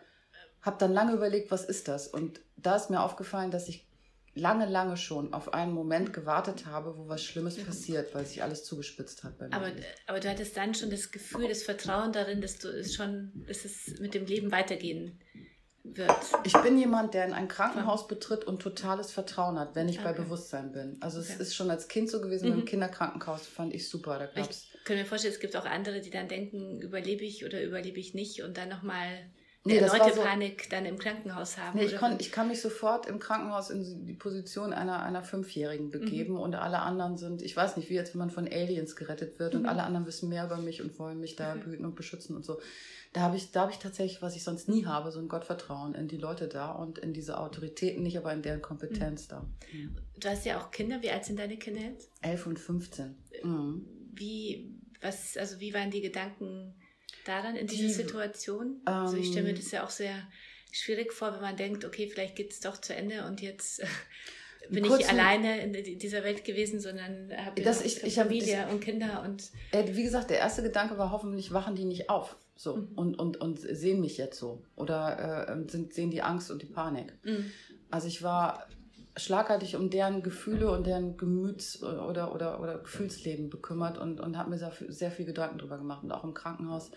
habe 0.61 0.77
dann 0.77 0.93
lange 0.93 1.13
überlegt, 1.13 1.51
was 1.51 1.65
ist 1.65 1.87
das? 1.87 2.07
Und 2.07 2.41
da 2.57 2.75
ist 2.75 2.89
mir 2.89 3.01
aufgefallen, 3.01 3.51
dass 3.51 3.67
ich 3.69 3.87
lange, 4.33 4.65
lange 4.65 4.97
schon 4.97 5.33
auf 5.33 5.53
einen 5.53 5.73
Moment 5.73 6.13
gewartet 6.13 6.65
habe, 6.65 6.97
wo 6.97 7.07
was 7.07 7.23
Schlimmes 7.23 7.57
mhm. 7.57 7.65
passiert, 7.65 8.13
weil 8.13 8.25
sich 8.25 8.43
alles 8.43 8.63
zugespitzt 8.63 9.23
hat 9.23 9.37
bei 9.37 9.47
mir. 9.47 9.53
Aber, 9.53 9.71
aber 10.07 10.19
du 10.19 10.29
hattest 10.29 10.55
dann 10.55 10.73
schon 10.73 10.89
das 10.89 11.11
Gefühl, 11.11 11.47
das 11.47 11.63
Vertrauen 11.63 12.13
darin, 12.13 12.41
dass 12.41 12.57
du 12.57 12.67
es 12.69 12.95
schon, 12.95 13.45
dass 13.47 13.65
es 13.65 13.99
mit 13.99 14.13
dem 14.13 14.25
Leben 14.25 14.51
weitergehen 14.51 15.19
wird. 15.83 16.11
Ich 16.43 16.53
bin 16.57 16.77
jemand, 16.77 17.13
der 17.13 17.25
in 17.25 17.33
ein 17.33 17.47
Krankenhaus 17.47 18.07
betritt 18.07 18.43
und 18.43 18.61
totales 18.61 19.11
Vertrauen 19.11 19.59
hat, 19.59 19.75
wenn 19.75 19.89
ich 19.89 19.99
okay. 19.99 20.09
bei 20.09 20.13
Bewusstsein 20.13 20.71
bin. 20.71 20.97
Also 20.99 21.19
es 21.19 21.31
okay. 21.31 21.41
ist 21.41 21.55
schon 21.55 21.69
als 21.69 21.87
Kind 21.87 22.09
so 22.09 22.21
gewesen, 22.21 22.49
mhm. 22.49 22.59
im 22.59 22.65
Kinderkrankenhaus 22.65 23.47
fand 23.47 23.73
ich 23.73 23.89
super. 23.89 24.19
Da 24.19 24.27
gab's 24.27 24.67
ich 24.73 24.85
kann 24.85 24.97
mir 24.97 25.05
vorstellen, 25.05 25.33
es 25.33 25.39
gibt 25.39 25.55
auch 25.55 25.65
andere, 25.65 26.01
die 26.01 26.09
dann 26.09 26.27
denken, 26.27 26.81
überlebe 26.81 27.23
ich 27.23 27.45
oder 27.45 27.61
überlebe 27.61 27.99
ich 27.99 28.15
nicht 28.15 28.41
und 28.41 28.57
dann 28.57 28.67
nochmal 28.67 29.05
nee, 29.63 29.77
erneute 29.77 30.15
so, 30.15 30.21
Panik 30.21 30.69
dann 30.69 30.85
im 30.85 30.97
Krankenhaus 30.97 31.57
haben. 31.57 31.77
Nee, 31.77 31.85
ich, 31.85 31.97
kon, 31.97 32.15
ich 32.19 32.31
kann 32.31 32.47
mich 32.47 32.61
sofort 32.61 33.05
im 33.05 33.19
Krankenhaus 33.19 33.69
in 33.69 34.05
die 34.05 34.13
Position 34.13 34.73
einer, 34.73 35.03
einer 35.03 35.23
Fünfjährigen 35.23 35.87
mhm. 35.87 35.91
begeben 35.91 36.33
mhm. 36.33 36.39
und 36.39 36.55
alle 36.55 36.79
anderen 36.79 37.17
sind, 37.17 37.41
ich 37.41 37.55
weiß 37.55 37.77
nicht, 37.77 37.89
wie 37.89 37.95
jetzt, 37.95 38.13
wenn 38.13 38.19
man 38.19 38.31
von 38.31 38.47
Aliens 38.47 38.95
gerettet 38.95 39.39
wird 39.39 39.53
mhm. 39.53 39.61
und 39.61 39.65
alle 39.67 39.83
anderen 39.83 40.05
wissen 40.05 40.29
mehr 40.29 40.45
über 40.45 40.57
mich 40.57 40.81
und 40.81 40.97
wollen 40.99 41.19
mich 41.19 41.35
da 41.35 41.55
behüten 41.55 41.85
und 41.85 41.95
beschützen 41.95 42.35
und 42.35 42.45
so 42.45 42.59
da 43.13 43.21
habe 43.21 43.35
ich, 43.35 43.51
da 43.51 43.61
habe 43.61 43.71
ich 43.71 43.79
tatsächlich, 43.79 44.21
was 44.21 44.35
ich 44.35 44.43
sonst 44.43 44.69
nie 44.69 44.85
habe, 44.85 45.11
so 45.11 45.19
ein 45.19 45.27
Gottvertrauen 45.27 45.95
in 45.95 46.07
die 46.07 46.17
Leute 46.17 46.47
da 46.47 46.71
und 46.71 46.97
in 46.97 47.13
diese 47.13 47.39
Autoritäten, 47.39 48.03
nicht 48.03 48.17
aber 48.17 48.31
in 48.31 48.41
deren 48.41 48.61
Kompetenz 48.61 49.25
mhm. 49.25 49.29
da. 49.29 49.41
Mhm. 49.73 49.95
Du 50.17 50.29
hast 50.29 50.45
ja 50.45 50.61
auch 50.61 50.71
Kinder. 50.71 51.01
Wie 51.01 51.11
alt 51.11 51.25
sind 51.25 51.37
deine 51.37 51.57
Kinder 51.57 51.81
jetzt? 51.81 52.09
Elf 52.21 52.45
und 52.45 52.57
15. 52.57 53.15
Mhm. 53.43 53.85
Wie, 54.13 54.73
was, 55.01 55.35
also 55.35 55.59
wie 55.59 55.73
waren 55.73 55.91
die 55.91 56.01
Gedanken 56.01 56.73
da 57.25 57.41
dann 57.41 57.55
in 57.55 57.67
dieser 57.67 57.87
die, 57.87 57.93
Situation? 57.93 58.81
Ähm, 58.87 58.93
also 58.93 59.17
ich 59.17 59.27
stelle 59.27 59.43
mir 59.43 59.49
ähm, 59.49 59.55
das 59.55 59.71
ja 59.71 59.83
auch 59.83 59.89
sehr 59.89 60.15
schwierig 60.71 61.13
vor, 61.13 61.33
wenn 61.33 61.41
man 61.41 61.57
denkt, 61.57 61.85
okay, 61.85 62.09
vielleicht 62.09 62.35
geht 62.35 62.51
es 62.51 62.59
doch 62.59 62.77
zu 62.79 62.95
Ende 62.95 63.25
und 63.25 63.41
jetzt 63.41 63.81
bin 64.69 64.85
ich 64.85 65.09
alleine 65.09 65.61
in 65.63 65.99
dieser 65.99 66.23
Welt 66.23 66.45
gewesen, 66.45 66.79
sondern 66.79 67.31
habe 67.35 67.59
ich, 67.61 68.03
ich 68.03 68.15
Familie 68.15 68.61
hab, 68.61 68.71
und 68.71 68.79
Kinder 68.79 69.23
und. 69.25 69.51
Wie 69.95 70.03
gesagt, 70.03 70.29
der 70.29 70.39
erste 70.39 70.63
Gedanke 70.63 70.97
war, 70.97 71.11
hoffentlich 71.11 71.51
wachen 71.51 71.75
die 71.75 71.85
nicht 71.85 72.09
auf. 72.09 72.37
So, 72.55 72.77
mhm. 72.77 72.91
und, 72.95 73.15
und, 73.19 73.37
und 73.37 73.59
sehen 73.59 74.01
mich 74.01 74.17
jetzt 74.17 74.39
so. 74.39 74.63
Oder 74.75 75.49
äh, 75.49 75.69
sind, 75.69 75.93
sehen 75.93 76.11
die 76.11 76.21
Angst 76.21 76.51
und 76.51 76.61
die 76.61 76.67
Panik. 76.67 77.13
Mhm. 77.23 77.51
Also 77.89 78.07
ich 78.07 78.21
war 78.21 78.67
schlagartig 79.17 79.75
um 79.75 79.89
deren 79.89 80.23
Gefühle 80.23 80.71
und 80.71 80.87
deren 80.87 81.17
Gemüts- 81.17 81.83
oder, 81.83 82.33
oder, 82.33 82.61
oder 82.61 82.77
Gefühlsleben 82.79 83.49
bekümmert 83.49 83.97
und, 83.97 84.19
und 84.21 84.37
habe 84.37 84.49
mir 84.49 84.57
sehr, 84.57 84.73
sehr 84.87 85.11
viel 85.11 85.25
Gedanken 85.25 85.57
drüber 85.57 85.77
gemacht. 85.77 86.03
Und 86.03 86.11
auch 86.11 86.23
im 86.23 86.33
Krankenhaus 86.33 86.91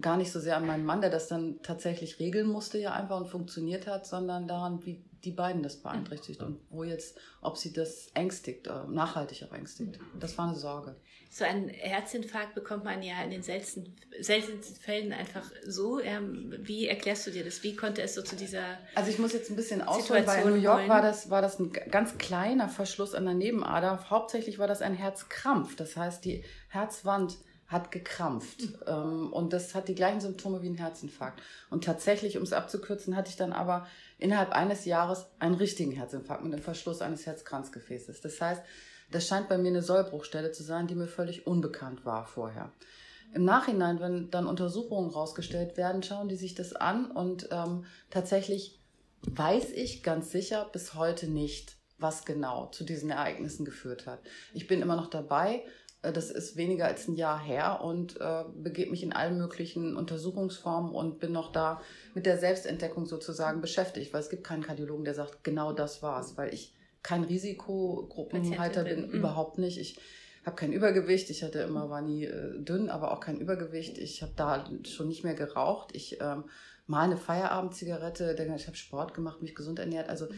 gar 0.00 0.16
nicht 0.16 0.32
so 0.32 0.40
sehr 0.40 0.56
an 0.56 0.66
meinen 0.66 0.84
Mann, 0.84 1.00
der 1.00 1.10
das 1.10 1.28
dann 1.28 1.60
tatsächlich 1.62 2.18
regeln 2.18 2.46
musste 2.46 2.78
ja 2.78 2.92
einfach 2.92 3.18
und 3.18 3.28
funktioniert 3.28 3.86
hat, 3.86 4.06
sondern 4.06 4.48
daran, 4.48 4.84
wie 4.84 5.04
die 5.24 5.32
beiden 5.32 5.62
das 5.62 5.76
beeinträchtigt 5.76 6.42
und 6.42 6.60
wo 6.70 6.84
jetzt, 6.84 7.18
ob 7.42 7.56
sie 7.58 7.72
das 7.72 8.08
ängstigt, 8.14 8.66
äh, 8.66 8.86
nachhaltig 8.88 9.44
auch 9.44 9.54
ängstigt. 9.54 9.98
Das 10.18 10.38
war 10.38 10.48
eine 10.48 10.56
Sorge. 10.56 10.96
So 11.32 11.44
einen 11.44 11.68
Herzinfarkt 11.68 12.54
bekommt 12.54 12.84
man 12.84 13.02
ja 13.02 13.22
in 13.22 13.30
den 13.30 13.42
seltensten, 13.42 13.94
seltensten 14.18 14.76
Fällen 14.76 15.12
einfach 15.12 15.44
so. 15.64 16.00
Ähm, 16.00 16.54
wie 16.58 16.88
erklärst 16.88 17.26
du 17.26 17.30
dir 17.30 17.44
das? 17.44 17.62
Wie 17.62 17.76
konnte 17.76 18.02
es 18.02 18.14
so 18.14 18.22
zu 18.22 18.34
dieser 18.34 18.78
Also 18.94 19.10
ich 19.10 19.18
muss 19.18 19.32
jetzt 19.32 19.50
ein 19.50 19.56
bisschen 19.56 19.82
ausholen, 19.82 20.26
weil 20.26 20.42
in 20.42 20.48
New 20.50 20.60
York 20.60 20.88
war 20.88 21.02
das, 21.02 21.30
war 21.30 21.42
das 21.42 21.60
ein 21.60 21.72
ganz 21.72 22.18
kleiner 22.18 22.68
Verschluss 22.68 23.14
an 23.14 23.26
der 23.26 23.34
Nebenader. 23.34 24.10
Hauptsächlich 24.10 24.58
war 24.58 24.66
das 24.66 24.82
ein 24.82 24.94
Herzkrampf. 24.94 25.76
Das 25.76 25.96
heißt, 25.96 26.24
die 26.24 26.44
Herzwand 26.68 27.36
hat 27.70 27.92
gekrampft. 27.92 28.62
Mhm. 28.86 29.32
und 29.32 29.52
das 29.52 29.74
hat 29.74 29.88
die 29.88 29.94
gleichen 29.94 30.20
Symptome 30.20 30.60
wie 30.62 30.68
ein 30.68 30.74
Herzinfarkt. 30.74 31.40
Und 31.70 31.84
tatsächlich, 31.84 32.36
um 32.36 32.42
es 32.42 32.52
abzukürzen, 32.52 33.16
hatte 33.16 33.30
ich 33.30 33.36
dann 33.36 33.52
aber 33.52 33.86
innerhalb 34.18 34.50
eines 34.50 34.84
Jahres 34.84 35.26
einen 35.38 35.54
richtigen 35.54 35.92
Herzinfarkt 35.92 36.42
mit 36.42 36.52
dem 36.52 36.62
Verschluss 36.62 37.00
eines 37.00 37.26
Herzkranzgefäßes. 37.26 38.20
Das 38.20 38.40
heißt, 38.40 38.62
das 39.12 39.26
scheint 39.26 39.48
bei 39.48 39.56
mir 39.56 39.68
eine 39.68 39.82
Sollbruchstelle 39.82 40.52
zu 40.52 40.62
sein, 40.62 40.88
die 40.88 40.94
mir 40.94 41.06
völlig 41.06 41.46
unbekannt 41.46 42.04
war 42.04 42.26
vorher. 42.26 42.72
Im 43.32 43.44
Nachhinein, 43.44 44.00
wenn 44.00 44.30
dann 44.30 44.46
Untersuchungen 44.46 45.10
rausgestellt 45.10 45.76
werden, 45.76 46.02
schauen 46.02 46.28
die 46.28 46.36
sich 46.36 46.54
das 46.56 46.74
an 46.74 47.10
und 47.12 47.48
ähm, 47.52 47.84
tatsächlich 48.10 48.80
weiß 49.22 49.70
ich 49.70 50.02
ganz 50.02 50.32
sicher 50.32 50.68
bis 50.72 50.94
heute 50.94 51.28
nicht, 51.28 51.76
was 51.98 52.24
genau 52.24 52.66
zu 52.66 52.82
diesen 52.82 53.10
Ereignissen 53.10 53.64
geführt 53.64 54.06
hat. 54.06 54.20
Ich 54.54 54.66
bin 54.66 54.82
immer 54.82 54.96
noch 54.96 55.10
dabei, 55.10 55.62
das 56.02 56.30
ist 56.30 56.56
weniger 56.56 56.86
als 56.86 57.08
ein 57.08 57.14
Jahr 57.14 57.38
her 57.38 57.80
und 57.82 58.20
äh, 58.20 58.44
begebe 58.54 58.90
mich 58.90 59.02
in 59.02 59.12
allen 59.12 59.36
möglichen 59.36 59.96
Untersuchungsformen 59.96 60.92
und 60.92 61.20
bin 61.20 61.32
noch 61.32 61.52
da 61.52 61.80
mit 62.14 62.24
der 62.24 62.38
Selbstentdeckung 62.38 63.04
sozusagen 63.04 63.60
beschäftigt, 63.60 64.12
weil 64.12 64.20
es 64.20 64.30
gibt 64.30 64.44
keinen 64.44 64.62
Kardiologen, 64.62 65.04
der 65.04 65.14
sagt, 65.14 65.44
genau 65.44 65.72
das 65.72 66.02
war's, 66.02 66.38
weil 66.38 66.54
ich 66.54 66.74
kein 67.02 67.24
Risikogruppenhalter 67.24 68.84
bin, 68.84 69.08
mhm. 69.08 69.12
überhaupt 69.12 69.58
nicht. 69.58 69.78
Ich 69.78 69.98
habe 70.44 70.56
kein 70.56 70.72
Übergewicht, 70.72 71.28
ich 71.28 71.42
hatte 71.42 71.60
immer, 71.60 71.90
war 71.90 72.00
nie 72.00 72.24
äh, 72.24 72.58
dünn, 72.58 72.88
aber 72.88 73.12
auch 73.12 73.20
kein 73.20 73.38
Übergewicht. 73.38 73.98
Ich 73.98 74.22
habe 74.22 74.32
da 74.36 74.64
schon 74.84 75.08
nicht 75.08 75.22
mehr 75.22 75.34
geraucht. 75.34 75.90
Ich 75.94 76.18
ähm, 76.20 76.44
mal 76.86 77.04
eine 77.04 77.18
Feierabendzigarette, 77.18 78.36
ich 78.56 78.66
habe 78.66 78.76
Sport 78.76 79.14
gemacht, 79.14 79.42
mich 79.42 79.54
gesund 79.54 79.78
ernährt. 79.78 80.08
Also 80.08 80.28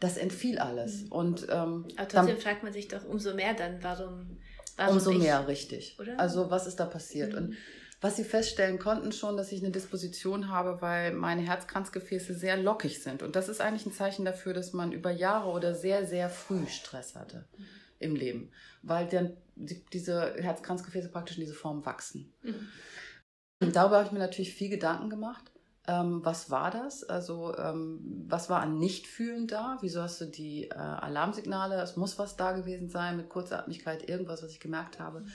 das 0.00 0.16
entfiel 0.16 0.58
alles. 0.58 1.04
Mhm. 1.04 1.12
Und, 1.12 1.42
ähm, 1.44 1.86
aber 1.96 2.08
trotzdem 2.08 2.26
dann, 2.26 2.38
fragt 2.38 2.62
man 2.64 2.72
sich 2.72 2.88
doch 2.88 3.04
umso 3.04 3.32
mehr 3.34 3.54
dann, 3.54 3.82
warum 3.82 4.38
Warum 4.76 4.94
umso 4.94 5.10
nicht? 5.10 5.22
mehr, 5.22 5.46
richtig. 5.48 5.96
Oder? 5.98 6.18
Also 6.18 6.50
was 6.50 6.66
ist 6.66 6.80
da 6.80 6.86
passiert? 6.86 7.32
Mhm. 7.32 7.38
Und 7.38 7.56
was 8.00 8.16
sie 8.16 8.24
feststellen 8.24 8.78
konnten 8.78 9.12
schon, 9.12 9.36
dass 9.36 9.50
ich 9.50 9.62
eine 9.62 9.70
Disposition 9.70 10.48
habe, 10.48 10.82
weil 10.82 11.12
meine 11.12 11.42
Herzkranzgefäße 11.42 12.34
sehr 12.34 12.56
lockig 12.56 13.02
sind. 13.02 13.22
Und 13.22 13.34
das 13.34 13.48
ist 13.48 13.60
eigentlich 13.60 13.86
ein 13.86 13.92
Zeichen 13.92 14.24
dafür, 14.24 14.52
dass 14.52 14.72
man 14.74 14.92
über 14.92 15.10
Jahre 15.10 15.48
oder 15.50 15.74
sehr, 15.74 16.06
sehr 16.06 16.28
früh 16.28 16.66
Stress 16.66 17.14
hatte. 17.14 17.46
Mhm. 17.56 17.64
im 18.00 18.16
Leben, 18.16 18.52
weil 18.82 19.06
dann 19.08 19.36
die, 19.54 19.82
diese 19.92 20.34
Herzkranzgefäße 20.34 21.08
praktisch 21.08 21.38
in 21.38 21.44
diese 21.44 21.54
Form 21.54 21.86
wachsen. 21.86 22.32
Mhm. 22.42 22.68
Und 23.60 23.76
darüber 23.76 23.96
habe 23.96 24.06
ich 24.06 24.12
mir 24.12 24.18
natürlich 24.18 24.52
viel 24.52 24.68
Gedanken 24.68 25.08
gemacht. 25.08 25.50
Ähm, 25.86 26.24
was 26.24 26.50
war 26.50 26.70
das? 26.70 27.04
Also 27.04 27.54
ähm, 27.58 28.24
was 28.26 28.48
war 28.48 28.60
an 28.60 28.78
Nichtfühlen 28.78 29.46
da? 29.46 29.76
Wieso 29.82 30.00
hast 30.00 30.20
du 30.20 30.24
die 30.24 30.70
äh, 30.70 30.74
Alarmsignale? 30.74 31.80
Es 31.82 31.96
muss 31.96 32.18
was 32.18 32.36
da 32.36 32.52
gewesen 32.52 32.88
sein 32.88 33.18
mit 33.18 33.28
Kurzatmigkeit, 33.28 34.08
irgendwas, 34.08 34.42
was 34.42 34.52
ich 34.52 34.60
gemerkt 34.60 34.98
habe. 34.98 35.26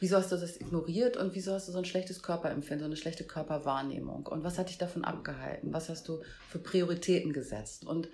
Wieso 0.00 0.16
hast 0.16 0.32
du 0.32 0.36
das 0.36 0.60
ignoriert 0.60 1.16
und 1.16 1.34
wieso 1.34 1.52
hast 1.52 1.68
du 1.68 1.72
so 1.72 1.78
ein 1.78 1.84
schlechtes 1.84 2.22
Körperempfinden, 2.22 2.80
so 2.80 2.86
eine 2.86 2.96
schlechte 2.96 3.24
Körperwahrnehmung? 3.24 4.26
Und 4.26 4.42
was 4.42 4.58
hat 4.58 4.70
dich 4.70 4.78
davon 4.78 5.04
abgehalten? 5.04 5.72
Was 5.72 5.88
hast 5.90 6.08
du 6.08 6.22
für 6.48 6.58
Prioritäten 6.58 7.32
gesetzt? 7.32 7.86
Und 7.86 8.08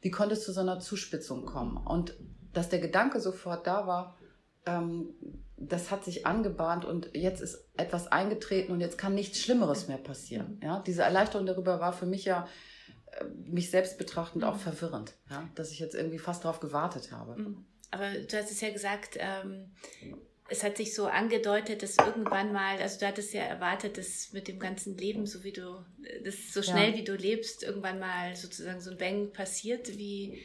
wie 0.00 0.10
konntest 0.10 0.42
du 0.42 0.46
zu 0.46 0.52
so 0.52 0.60
einer 0.60 0.78
Zuspitzung 0.78 1.44
kommen? 1.44 1.76
Und 1.76 2.14
dass 2.52 2.68
der 2.68 2.78
Gedanke 2.78 3.20
sofort 3.20 3.66
da 3.66 3.86
war, 3.86 4.16
ähm, 4.64 5.08
das 5.56 5.90
hat 5.90 6.04
sich 6.04 6.26
angebahnt 6.26 6.84
und 6.84 7.10
jetzt 7.14 7.40
ist 7.40 7.66
etwas 7.76 8.08
eingetreten 8.08 8.72
und 8.72 8.80
jetzt 8.80 8.98
kann 8.98 9.14
nichts 9.14 9.40
Schlimmeres 9.40 9.88
mehr 9.88 9.98
passieren. 9.98 10.60
Ja, 10.62 10.80
diese 10.80 11.02
Erleichterung 11.02 11.46
darüber 11.46 11.80
war 11.80 11.92
für 11.92 12.06
mich 12.06 12.24
ja 12.24 12.46
äh, 13.12 13.24
mich 13.46 13.70
selbst 13.70 13.96
betrachtend 13.98 14.44
auch 14.44 14.56
verwirrend, 14.56 15.14
ja, 15.30 15.48
dass 15.54 15.72
ich 15.72 15.78
jetzt 15.78 15.94
irgendwie 15.94 16.18
fast 16.18 16.44
darauf 16.44 16.60
gewartet 16.60 17.10
habe. 17.10 17.40
Mhm. 17.40 17.64
Aber 17.90 18.10
du 18.10 18.36
hast 18.36 18.50
es 18.50 18.60
ja 18.60 18.70
gesagt, 18.70 19.16
ähm, 19.18 19.70
es 20.48 20.62
hat 20.62 20.76
sich 20.76 20.94
so 20.94 21.06
angedeutet, 21.06 21.82
dass 21.82 21.96
irgendwann 21.96 22.52
mal, 22.52 22.78
also 22.78 23.00
du 23.00 23.06
hattest 23.06 23.32
ja 23.32 23.42
erwartet, 23.42 23.98
dass 23.98 24.32
mit 24.32 24.48
dem 24.48 24.58
ganzen 24.58 24.96
Leben, 24.96 25.26
so 25.26 25.42
wie 25.42 25.52
du, 25.52 25.84
das 26.24 26.52
so 26.52 26.62
schnell 26.62 26.90
ja. 26.90 26.96
wie 26.96 27.04
du 27.04 27.16
lebst, 27.16 27.62
irgendwann 27.62 27.98
mal 27.98 28.36
sozusagen 28.36 28.80
so 28.80 28.90
ein 28.90 28.98
Bang 28.98 29.32
passiert. 29.32 29.96
Wie, 29.96 30.44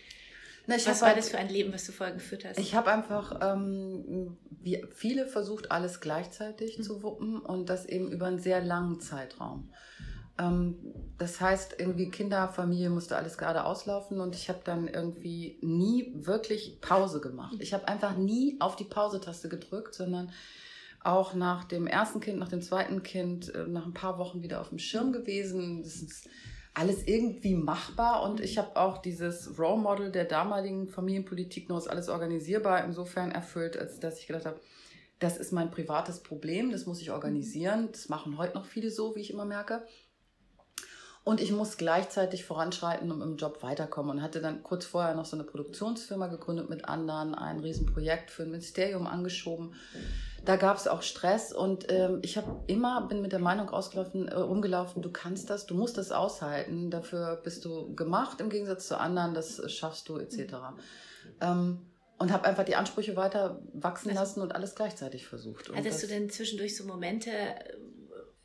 na, 0.72 0.92
Was 0.92 1.02
war 1.02 1.10
halt, 1.10 1.18
das 1.18 1.30
für 1.30 1.38
ein 1.38 1.50
Leben, 1.50 1.74
was 1.74 1.86
du 1.86 1.92
vorher 1.92 2.16
geführt 2.16 2.46
hast? 2.46 2.58
Ich 2.60 2.76
habe 2.76 2.92
einfach, 2.92 3.40
ähm, 3.42 4.38
wie 4.50 4.86
viele 4.92 5.28
versucht, 5.28 5.72
alles 5.72 6.02
gleichzeitig 6.02 6.78
mhm. 6.78 6.84
zu 6.84 7.04
wuppen 7.04 7.40
und 7.40 7.70
das 7.70 7.86
eben 7.86 8.12
über 8.12 8.28
einen 8.28 8.40
sehr 8.40 8.62
langen 8.62 9.00
Zeitraum. 9.00 9.70
Ähm, 10.40 10.78
das 11.18 11.40
heißt, 11.40 11.76
irgendwie 11.78 12.10
Kinder, 12.10 12.48
Familie 12.48 12.90
musste 12.90 13.16
alles 13.16 13.38
gerade 13.38 13.66
auslaufen 13.66 14.20
und 14.20 14.36
ich 14.36 14.50
habe 14.50 14.62
dann 14.64 14.88
irgendwie 14.88 15.60
nie 15.62 16.14
wirklich 16.16 16.80
Pause 16.82 17.22
gemacht. 17.22 17.58
Ich 17.60 17.74
habe 17.74 17.88
einfach 17.88 18.18
nie 18.18 18.58
auf 18.60 18.76
die 18.76 18.86
Pause-Taste 18.86 19.50
gedrückt, 19.50 19.94
sondern 19.94 20.32
auch 21.04 21.34
nach 21.34 21.64
dem 21.64 21.88
ersten 21.88 22.20
Kind, 22.20 22.40
nach 22.40 22.48
dem 22.48 22.62
zweiten 22.62 23.04
Kind, 23.04 23.54
äh, 23.54 23.68
nach 23.68 23.86
ein 23.86 23.94
paar 23.94 24.18
Wochen 24.18 24.42
wieder 24.42 24.62
auf 24.62 24.70
dem 24.70 24.80
Schirm 24.80 25.12
gewesen. 25.12 25.84
Das 25.84 25.96
ist 25.96 26.30
alles 26.74 27.06
irgendwie 27.06 27.56
machbar 27.56 28.24
und 28.24 28.40
ich 28.40 28.58
habe 28.58 28.78
auch 28.78 29.00
dieses 29.00 29.60
Role 29.60 29.82
Model 29.82 30.12
der 30.12 30.26
damaligen 30.26 30.88
Familienpolitik 30.88 31.68
noch 31.68 31.78
ist 31.78 31.88
alles 31.88 32.08
organisierbar 32.08 32.86
insofern 32.86 33.32
erfüllt, 33.32 33.78
als 33.78 34.00
dass 34.00 34.20
ich 34.20 34.28
gedacht 34.28 34.46
habe, 34.46 34.60
das 35.20 35.38
ist 35.38 35.52
mein 35.52 35.70
privates 35.70 36.24
Problem, 36.24 36.72
das 36.72 36.88
muss 36.88 37.00
ich 37.00 37.12
organisieren. 37.12 37.90
Das 37.92 38.10
machen 38.10 38.38
heute 38.38 38.56
noch 38.56 38.66
viele 38.66 38.90
so, 38.90 39.16
wie 39.16 39.20
ich 39.20 39.32
immer 39.32 39.46
merke. 39.46 39.86
Und 41.24 41.40
ich 41.40 41.52
muss 41.52 41.78
gleichzeitig 41.78 42.46
voranschreiten 42.46 43.12
und 43.12 43.22
im 43.22 43.38
Job 43.38 43.62
weiterkommen 43.62 44.18
und 44.18 44.22
hatte 44.24 44.42
dann 44.42 44.64
kurz 44.64 44.86
vorher 44.86 45.14
noch 45.14 45.26
so 45.26 45.36
eine 45.38 45.44
Produktionsfirma 45.44 46.28
gegründet 46.28 46.70
mit 46.70 46.86
anderen, 46.86 47.36
ein 47.36 47.60
Riesenprojekt 47.60 48.32
für 48.32 48.44
ein 48.44 48.50
Ministerium 48.52 49.06
angeschoben 49.06 49.76
da 50.46 50.56
gab 50.56 50.78
es 50.78 50.88
auch 50.88 51.02
Stress 51.02 51.54
und 51.54 51.92
ähm, 51.92 52.20
ich 52.24 52.38
habe 52.38 52.64
immer 52.68 53.08
bin 53.08 53.22
mit 53.22 53.32
der 53.32 53.40
Meinung 53.40 53.70
ausgelaufen, 53.70 54.28
äh, 54.28 54.36
rumgelaufen, 54.36 55.02
du 55.02 55.12
kannst 55.12 55.50
das, 55.50 55.68
du 55.68 55.76
musst 55.76 55.98
das 55.98 56.12
aushalten, 56.12 56.90
dafür 56.90 57.40
bist 57.44 57.66
du 57.66 57.94
gemacht 57.96 58.42
im 58.42 58.50
Gegensatz 58.50 58.88
zu 58.88 59.00
anderen, 59.00 59.34
das 59.34 59.62
schaffst 59.72 60.10
du 60.10 60.18
etc. 60.18 60.56
Ähm, 61.42 61.80
und 62.18 62.32
habe 62.32 62.46
einfach 62.46 62.66
die 62.66 62.76
Ansprüche 62.76 63.16
weiter 63.16 63.62
wachsen 63.74 64.10
also, 64.10 64.20
lassen 64.20 64.42
und 64.42 64.56
alles 64.56 64.76
gleichzeitig 64.76 65.28
versucht. 65.28 65.70
Und 65.70 65.78
hattest 65.78 66.04
du 66.04 66.08
denn 66.08 66.30
zwischendurch 66.30 66.76
so 66.76 66.86
Momente, 66.86 67.30
äh, 67.30 67.78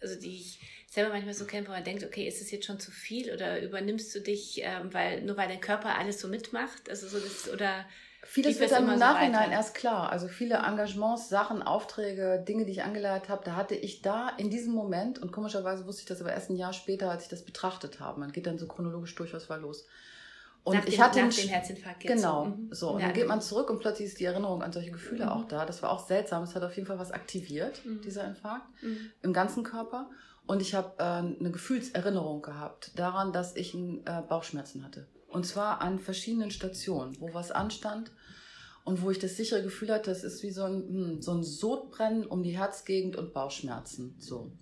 also 0.00 0.20
die 0.20 0.36
ich 0.36 0.60
selber 0.96 1.12
manchmal 1.12 1.34
so 1.34 1.44
kenne, 1.44 1.68
wo 1.68 1.72
man 1.72 1.84
denkt, 1.84 2.04
okay, 2.04 2.26
ist 2.26 2.40
es 2.40 2.50
jetzt 2.50 2.64
schon 2.64 2.80
zu 2.80 2.90
viel 2.90 3.32
oder 3.32 3.60
übernimmst 3.62 4.14
du 4.14 4.20
dich, 4.20 4.62
ähm, 4.62 4.92
weil 4.92 5.22
nur 5.22 5.36
weil 5.36 5.46
dein 5.46 5.60
Körper 5.60 5.96
alles 5.98 6.20
so 6.20 6.26
mitmacht, 6.26 6.88
also 6.88 7.06
so 7.06 7.18
das 7.20 7.52
oder 7.52 7.84
Vieles 8.24 8.58
wird 8.58 8.72
dann 8.72 8.88
im 8.88 8.98
Nachhinein 8.98 9.50
so 9.50 9.52
erst 9.52 9.74
klar. 9.74 10.10
Also 10.10 10.26
viele 10.26 10.56
Engagements, 10.56 11.28
Sachen, 11.28 11.62
Aufträge, 11.62 12.42
Dinge, 12.48 12.64
die 12.64 12.72
ich 12.72 12.82
angeleitet 12.82 13.28
habe, 13.28 13.44
da 13.44 13.54
hatte 13.54 13.76
ich 13.76 14.02
da 14.02 14.30
in 14.30 14.50
diesem 14.50 14.72
Moment, 14.72 15.20
und 15.20 15.30
komischerweise 15.30 15.86
wusste 15.86 16.02
ich 16.02 16.08
das 16.08 16.20
aber 16.20 16.32
erst 16.32 16.50
ein 16.50 16.56
Jahr 16.56 16.72
später, 16.72 17.08
als 17.10 17.24
ich 17.24 17.28
das 17.28 17.44
betrachtet 17.44 18.00
habe. 18.00 18.18
Man 18.18 18.32
geht 18.32 18.46
dann 18.46 18.58
so 18.58 18.66
chronologisch 18.66 19.14
durch, 19.14 19.32
was 19.32 19.48
war 19.48 19.58
los. 19.58 19.86
Und 20.64 20.74
nach 20.74 20.86
ich 20.86 20.96
dem, 20.96 21.04
hatte 21.04 21.22
nach 21.22 21.32
dem 21.32 21.48
Herzinfarkt 21.48 22.02
jetzt 22.02 22.16
Genau, 22.16 22.46
mhm. 22.46 22.68
so. 22.72 22.90
Und 22.90 23.00
ja, 23.00 23.06
dann 23.06 23.14
geht 23.14 23.28
man 23.28 23.40
zurück 23.40 23.70
und 23.70 23.78
plötzlich 23.78 24.08
ist 24.08 24.18
die 24.18 24.24
Erinnerung 24.24 24.62
an 24.62 24.72
solche 24.72 24.90
Gefühle 24.90 25.26
mhm. 25.26 25.30
auch 25.30 25.44
da. 25.46 25.64
Das 25.64 25.80
war 25.82 25.90
auch 25.90 26.04
seltsam. 26.04 26.42
Es 26.42 26.56
hat 26.56 26.64
auf 26.64 26.74
jeden 26.74 26.88
Fall 26.88 26.98
was 26.98 27.12
aktiviert, 27.12 27.84
mhm. 27.84 28.00
dieser 28.00 28.24
Infarkt, 28.24 28.66
mhm. 28.82 29.12
im 29.22 29.32
ganzen 29.32 29.62
Körper. 29.62 30.10
Und 30.46 30.62
ich 30.62 30.74
habe 30.74 30.94
äh, 30.98 31.02
eine 31.02 31.50
Gefühlserinnerung 31.50 32.42
gehabt 32.42 32.92
daran, 32.96 33.32
dass 33.32 33.56
ich 33.56 33.74
äh, 33.74 33.98
Bauchschmerzen 34.28 34.84
hatte. 34.84 35.08
Und 35.28 35.44
zwar 35.44 35.80
an 35.80 35.98
verschiedenen 35.98 36.50
Stationen, 36.50 37.16
wo 37.20 37.34
was 37.34 37.50
anstand 37.50 38.12
und 38.84 39.02
wo 39.02 39.10
ich 39.10 39.18
das 39.18 39.36
sichere 39.36 39.62
Gefühl 39.62 39.92
hatte, 39.92 40.10
das 40.10 40.22
ist 40.22 40.42
wie 40.44 40.52
so 40.52 40.62
ein, 40.62 40.88
hm, 40.88 41.22
so 41.22 41.32
ein 41.32 41.42
Sodbrennen 41.42 42.24
um 42.24 42.42
die 42.42 42.56
Herzgegend 42.56 43.16
und 43.16 43.34
Bauchschmerzen. 43.34 44.14
So. 44.18 44.52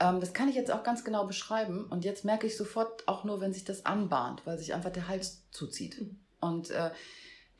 Ähm, 0.00 0.20
das 0.20 0.32
kann 0.32 0.48
ich 0.48 0.54
jetzt 0.54 0.72
auch 0.72 0.82
ganz 0.82 1.04
genau 1.04 1.26
beschreiben. 1.26 1.84
Und 1.84 2.04
jetzt 2.04 2.24
merke 2.24 2.46
ich 2.46 2.56
sofort 2.56 3.06
auch 3.06 3.24
nur, 3.24 3.40
wenn 3.40 3.52
sich 3.52 3.64
das 3.64 3.84
anbahnt, 3.84 4.46
weil 4.46 4.58
sich 4.58 4.72
einfach 4.72 4.90
der 4.90 5.08
Hals 5.08 5.42
zuzieht. 5.50 6.00
Mhm. 6.00 6.18
Und 6.40 6.70
äh, 6.70 6.90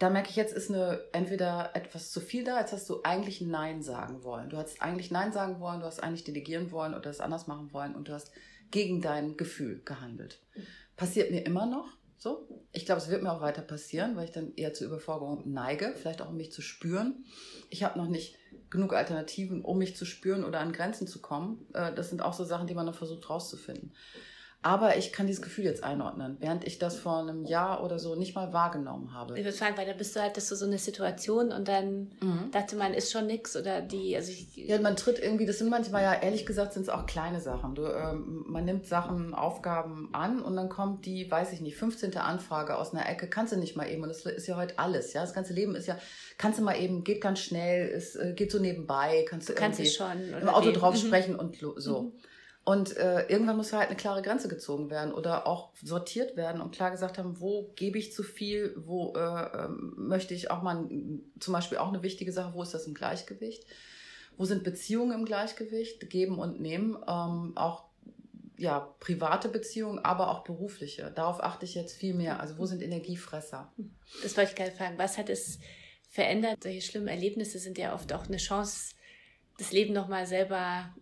da 0.02 0.10
merke 0.10 0.30
ich 0.30 0.36
jetzt, 0.36 0.52
ist 0.52 0.68
eine, 0.68 1.00
entweder 1.12 1.70
etwas 1.74 2.10
zu 2.10 2.20
viel 2.20 2.42
da, 2.42 2.58
jetzt 2.58 2.72
hast 2.72 2.90
du 2.90 3.02
eigentlich 3.04 3.40
Nein 3.40 3.82
sagen 3.82 4.24
wollen. 4.24 4.48
Du 4.48 4.56
hast 4.56 4.82
eigentlich 4.82 5.12
Nein 5.12 5.32
sagen 5.32 5.60
wollen, 5.60 5.78
du 5.78 5.86
hast 5.86 6.02
eigentlich 6.02 6.24
delegieren 6.24 6.72
wollen 6.72 6.94
oder 6.94 7.08
es 7.08 7.20
anders 7.20 7.46
machen 7.46 7.72
wollen 7.72 7.94
und 7.94 8.08
du 8.08 8.12
hast 8.12 8.32
gegen 8.72 9.00
dein 9.00 9.36
Gefühl 9.36 9.80
gehandelt. 9.84 10.40
Passiert 10.96 11.30
mir 11.30 11.46
immer 11.46 11.66
noch. 11.66 11.86
So, 12.18 12.48
ich 12.72 12.84
glaube, 12.84 13.00
es 13.00 13.10
wird 13.10 13.22
mir 13.22 13.32
auch 13.32 13.40
weiter 13.40 13.62
passieren, 13.62 14.16
weil 14.16 14.24
ich 14.24 14.32
dann 14.32 14.54
eher 14.56 14.74
zur 14.74 14.88
Überforderung 14.88 15.42
neige, 15.44 15.94
vielleicht 15.96 16.20
auch 16.20 16.30
um 16.30 16.36
mich 16.36 16.50
zu 16.50 16.62
spüren. 16.62 17.24
Ich 17.70 17.84
habe 17.84 17.96
noch 17.96 18.08
nicht 18.08 18.36
genug 18.70 18.94
Alternativen, 18.94 19.62
um 19.62 19.78
mich 19.78 19.96
zu 19.96 20.04
spüren 20.04 20.42
oder 20.42 20.58
an 20.58 20.72
Grenzen 20.72 21.06
zu 21.06 21.20
kommen. 21.20 21.66
Äh, 21.74 21.94
das 21.94 22.10
sind 22.10 22.22
auch 22.22 22.32
so 22.32 22.42
Sachen, 22.44 22.66
die 22.66 22.74
man 22.74 22.86
dann 22.86 22.94
versucht 22.94 23.30
rauszufinden. 23.30 23.92
Aber 24.64 24.96
ich 24.96 25.12
kann 25.12 25.26
dieses 25.26 25.42
Gefühl 25.42 25.64
jetzt 25.64 25.82
einordnen, 25.82 26.36
während 26.38 26.64
ich 26.64 26.78
das 26.78 26.96
vor 26.96 27.18
einem 27.18 27.44
Jahr 27.44 27.82
oder 27.82 27.98
so 27.98 28.14
nicht 28.14 28.36
mal 28.36 28.52
wahrgenommen 28.52 29.12
habe. 29.12 29.36
Ich 29.36 29.44
würde 29.44 29.56
sagen, 29.56 29.76
weil 29.76 29.86
da 29.86 29.92
bist 29.92 30.14
du 30.14 30.20
halt, 30.20 30.36
das 30.36 30.52
ist 30.52 30.60
so 30.60 30.66
eine 30.66 30.78
Situation 30.78 31.50
und 31.50 31.66
dann 31.66 32.12
mhm. 32.20 32.50
dachte 32.52 32.76
man, 32.76 32.94
ist 32.94 33.10
schon 33.10 33.26
nix 33.26 33.56
oder 33.56 33.80
die, 33.80 34.14
also 34.14 34.30
ich, 34.30 34.56
Ja, 34.56 34.80
man 34.80 34.94
tritt 34.94 35.18
irgendwie, 35.18 35.46
das 35.46 35.58
sind 35.58 35.68
manchmal 35.68 36.04
ja, 36.04 36.14
ehrlich 36.14 36.46
gesagt, 36.46 36.74
sind 36.74 36.82
es 36.82 36.88
auch 36.90 37.06
kleine 37.06 37.40
Sachen. 37.40 37.74
Du, 37.74 37.86
ähm, 37.86 38.44
man 38.46 38.64
nimmt 38.64 38.86
Sachen, 38.86 39.34
Aufgaben 39.34 40.10
an 40.12 40.40
und 40.40 40.54
dann 40.54 40.68
kommt 40.68 41.06
die, 41.06 41.28
weiß 41.28 41.52
ich 41.52 41.60
nicht, 41.60 41.76
15. 41.76 42.16
Anfrage 42.18 42.78
aus 42.78 42.94
einer 42.94 43.08
Ecke, 43.08 43.26
kannst 43.26 43.52
du 43.52 43.56
nicht 43.56 43.74
mal 43.74 43.90
eben 43.90 44.04
und 44.04 44.10
das 44.10 44.24
ist 44.24 44.46
ja 44.46 44.56
heute 44.56 44.78
alles, 44.78 45.12
ja, 45.12 45.22
das 45.22 45.34
ganze 45.34 45.54
Leben 45.54 45.74
ist 45.74 45.88
ja, 45.88 45.98
kannst 46.38 46.60
du 46.60 46.62
mal 46.62 46.78
eben, 46.78 47.02
geht 47.02 47.20
ganz 47.20 47.40
schnell, 47.40 47.90
es 47.90 48.14
äh, 48.14 48.32
geht 48.36 48.52
so 48.52 48.60
nebenbei, 48.60 49.24
kannst 49.28 49.48
du, 49.48 49.54
du 49.54 49.58
kannst 49.58 49.84
schon, 49.92 50.32
im 50.40 50.48
Auto 50.48 50.70
drauf 50.70 50.94
mhm. 50.94 51.06
sprechen 51.06 51.34
und 51.34 51.58
so. 51.78 52.02
Mhm. 52.02 52.12
Und 52.64 52.96
äh, 52.96 53.26
irgendwann 53.26 53.56
muss 53.56 53.72
halt 53.72 53.88
eine 53.88 53.96
klare 53.96 54.22
Grenze 54.22 54.46
gezogen 54.46 54.88
werden 54.88 55.12
oder 55.12 55.48
auch 55.48 55.70
sortiert 55.82 56.36
werden 56.36 56.60
und 56.60 56.72
klar 56.72 56.92
gesagt 56.92 57.18
haben, 57.18 57.40
wo 57.40 57.72
gebe 57.74 57.98
ich 57.98 58.12
zu 58.12 58.22
viel, 58.22 58.74
wo 58.76 59.14
äh, 59.16 59.64
ähm, 59.64 59.94
möchte 59.96 60.32
ich 60.32 60.50
auch 60.50 60.62
mal, 60.62 60.88
zum 61.40 61.52
Beispiel 61.52 61.78
auch 61.78 61.88
eine 61.88 62.04
wichtige 62.04 62.32
Sache, 62.32 62.54
wo 62.54 62.62
ist 62.62 62.72
das 62.72 62.86
im 62.86 62.94
Gleichgewicht? 62.94 63.66
Wo 64.36 64.44
sind 64.44 64.62
Beziehungen 64.62 65.12
im 65.12 65.24
Gleichgewicht? 65.24 66.08
Geben 66.08 66.38
und 66.38 66.60
nehmen. 66.60 66.96
Ähm, 67.08 67.52
auch 67.56 67.84
ja, 68.56 68.94
private 69.00 69.48
Beziehungen, 69.48 69.98
aber 69.98 70.30
auch 70.30 70.44
berufliche. 70.44 71.10
Darauf 71.10 71.42
achte 71.42 71.64
ich 71.64 71.74
jetzt 71.74 71.96
viel 71.96 72.14
mehr. 72.14 72.38
Also 72.38 72.58
wo 72.58 72.66
sind 72.66 72.80
Energiefresser? 72.80 73.72
Das 74.22 74.36
wollte 74.36 74.50
ich 74.50 74.56
gerade 74.56 74.70
fragen. 74.70 74.98
Was 74.98 75.18
hat 75.18 75.28
es 75.28 75.58
verändert? 76.08 76.62
Solche 76.62 76.80
schlimmen 76.80 77.08
Erlebnisse 77.08 77.58
sind 77.58 77.76
ja 77.76 77.92
oft 77.92 78.12
auch 78.12 78.26
eine 78.26 78.36
Chance, 78.36 78.94
das 79.58 79.72
Leben 79.72 79.92
nochmal 79.92 80.26
selber 80.26 80.94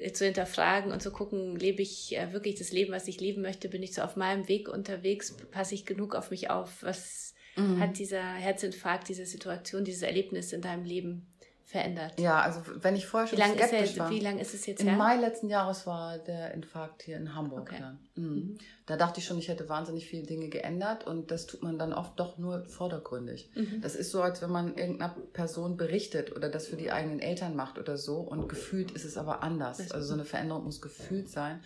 äh, 0.00 0.12
zu 0.12 0.24
hinterfragen 0.24 0.92
und 0.92 1.02
zu 1.02 1.10
gucken, 1.10 1.56
lebe 1.56 1.82
ich 1.82 2.16
äh, 2.16 2.32
wirklich 2.32 2.54
das 2.54 2.72
Leben, 2.72 2.92
was 2.92 3.08
ich 3.08 3.20
leben 3.20 3.42
möchte? 3.42 3.68
Bin 3.68 3.82
ich 3.82 3.94
so 3.94 4.02
auf 4.02 4.16
meinem 4.16 4.48
Weg 4.48 4.68
unterwegs? 4.68 5.36
Passe 5.50 5.74
ich 5.74 5.86
genug 5.86 6.14
auf 6.14 6.30
mich 6.30 6.50
auf? 6.50 6.82
Was 6.82 7.34
mhm. 7.56 7.80
hat 7.80 7.98
dieser 7.98 8.22
Herzinfarkt, 8.22 9.08
diese 9.08 9.26
Situation, 9.26 9.84
dieses 9.84 10.02
Erlebnis 10.02 10.52
in 10.52 10.62
deinem 10.62 10.84
Leben 10.84 11.26
verändert? 11.66 12.18
Ja, 12.20 12.40
also 12.40 12.60
wenn 12.80 12.94
ich 12.94 13.06
vorher 13.06 13.26
schon 13.26 13.38
wie 13.38 13.42
lang 13.42 13.54
skeptisch 13.54 13.80
ist 13.80 13.96
er, 13.96 14.04
war. 14.04 14.10
Wie 14.10 14.20
lange 14.20 14.40
ist 14.40 14.54
es 14.54 14.66
jetzt 14.66 14.80
Im 14.80 14.88
her? 14.88 14.96
Mai 14.96 15.16
letzten 15.16 15.48
Jahres 15.48 15.84
war 15.84 16.16
der 16.18 16.54
Infarkt 16.54 17.02
hier 17.02 17.16
in 17.16 17.34
Hamburg. 17.34 17.72
Okay. 17.72 17.82
Mhm. 18.14 18.24
Mhm. 18.24 18.58
Da 18.86 18.96
dachte 18.96 19.18
ich 19.18 19.26
schon, 19.26 19.36
ich 19.36 19.48
hätte 19.48 19.68
wahnsinnig 19.68 20.06
viele 20.06 20.22
Dinge 20.22 20.48
geändert 20.48 21.08
und 21.08 21.32
das 21.32 21.46
tut 21.46 21.64
man 21.64 21.76
dann 21.76 21.92
oft 21.92 22.18
doch 22.20 22.38
nur 22.38 22.64
vordergründig. 22.66 23.50
Mhm. 23.56 23.80
Das 23.80 23.96
ist 23.96 24.12
so, 24.12 24.22
als 24.22 24.40
wenn 24.42 24.50
man 24.50 24.76
irgendeiner 24.76 25.16
Person 25.32 25.76
berichtet 25.76 26.34
oder 26.34 26.48
das 26.48 26.68
für 26.68 26.76
die 26.76 26.92
eigenen 26.92 27.18
Eltern 27.18 27.56
macht 27.56 27.78
oder 27.78 27.98
so 27.98 28.18
und 28.18 28.48
gefühlt 28.48 28.92
ist 28.92 29.04
es 29.04 29.18
aber 29.18 29.42
anders. 29.42 29.90
Also 29.90 30.06
so 30.06 30.14
eine 30.14 30.24
Veränderung 30.24 30.64
muss 30.64 30.80
gefühlt 30.80 31.28
sein. 31.28 31.64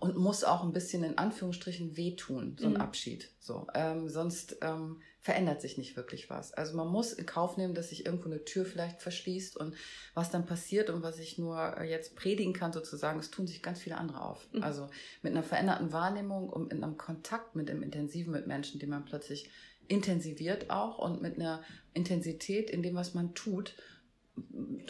Und 0.00 0.16
muss 0.16 0.44
auch 0.44 0.64
ein 0.64 0.72
bisschen 0.72 1.04
in 1.04 1.18
Anführungsstrichen 1.18 1.96
wehtun, 1.96 2.56
so 2.58 2.66
ein 2.66 2.72
mhm. 2.72 2.80
Abschied. 2.80 3.30
So, 3.38 3.66
ähm, 3.74 4.08
sonst 4.08 4.56
ähm, 4.62 5.02
verändert 5.20 5.60
sich 5.60 5.76
nicht 5.76 5.94
wirklich 5.94 6.30
was. 6.30 6.54
Also 6.54 6.74
man 6.74 6.88
muss 6.88 7.12
in 7.12 7.26
Kauf 7.26 7.58
nehmen, 7.58 7.74
dass 7.74 7.90
sich 7.90 8.06
irgendwo 8.06 8.30
eine 8.30 8.42
Tür 8.44 8.64
vielleicht 8.64 9.02
verschließt 9.02 9.58
und 9.58 9.74
was 10.14 10.30
dann 10.30 10.46
passiert 10.46 10.88
und 10.88 11.02
was 11.02 11.18
ich 11.18 11.36
nur 11.36 11.76
äh, 11.76 11.88
jetzt 11.88 12.16
predigen 12.16 12.54
kann 12.54 12.72
sozusagen, 12.72 13.20
es 13.20 13.30
tun 13.30 13.46
sich 13.46 13.62
ganz 13.62 13.80
viele 13.80 13.98
andere 13.98 14.22
auf. 14.22 14.48
Mhm. 14.52 14.62
Also 14.62 14.88
mit 15.22 15.32
einer 15.32 15.42
veränderten 15.42 15.92
Wahrnehmung 15.92 16.48
und 16.48 16.72
mit 16.72 16.82
einem 16.82 16.96
Kontakt 16.96 17.54
mit 17.54 17.68
dem 17.68 17.82
Intensiven 17.82 18.32
mit 18.32 18.46
Menschen, 18.46 18.80
die 18.80 18.86
man 18.86 19.04
plötzlich 19.04 19.50
intensiviert 19.86 20.70
auch 20.70 20.98
und 20.98 21.20
mit 21.20 21.36
einer 21.36 21.62
Intensität 21.92 22.70
in 22.70 22.82
dem, 22.82 22.94
was 22.94 23.12
man 23.12 23.34
tut, 23.34 23.74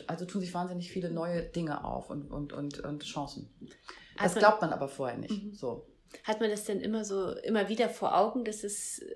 also 0.06 0.24
tun 0.24 0.40
sich 0.40 0.52
wahnsinnig 0.54 0.90
viele 0.90 1.10
neue 1.10 1.42
Dinge 1.42 1.84
auf 1.84 2.10
und, 2.10 2.30
und, 2.30 2.52
und, 2.52 2.80
und 2.80 3.04
Chancen. 3.04 3.50
Das 4.16 4.34
also, 4.34 4.40
glaubt 4.40 4.60
man 4.60 4.72
aber 4.72 4.88
vorher 4.88 5.18
nicht. 5.18 5.30
Mhm. 5.30 5.54
So. 5.54 5.86
Hat 6.24 6.40
man 6.40 6.50
das 6.50 6.64
denn 6.64 6.80
immer 6.80 7.04
so, 7.04 7.32
immer 7.36 7.68
wieder 7.68 7.88
vor 7.88 8.16
Augen, 8.16 8.44
dass 8.44 8.64
es 8.64 8.98
äh, 8.98 9.06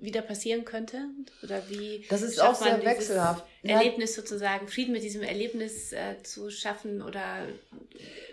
wieder 0.00 0.22
passieren 0.22 0.64
könnte? 0.64 1.08
Oder 1.42 1.68
wie 1.68 2.04
das 2.10 2.22
ist 2.22 2.40
auch 2.40 2.54
sehr 2.54 2.84
wechselhaft. 2.84 3.44
Erlebnis 3.62 4.16
sozusagen, 4.16 4.66
Frieden 4.66 4.92
mit 4.92 5.04
diesem 5.04 5.22
Erlebnis 5.22 5.92
äh, 5.92 6.20
zu 6.24 6.50
schaffen 6.50 7.00
oder 7.00 7.46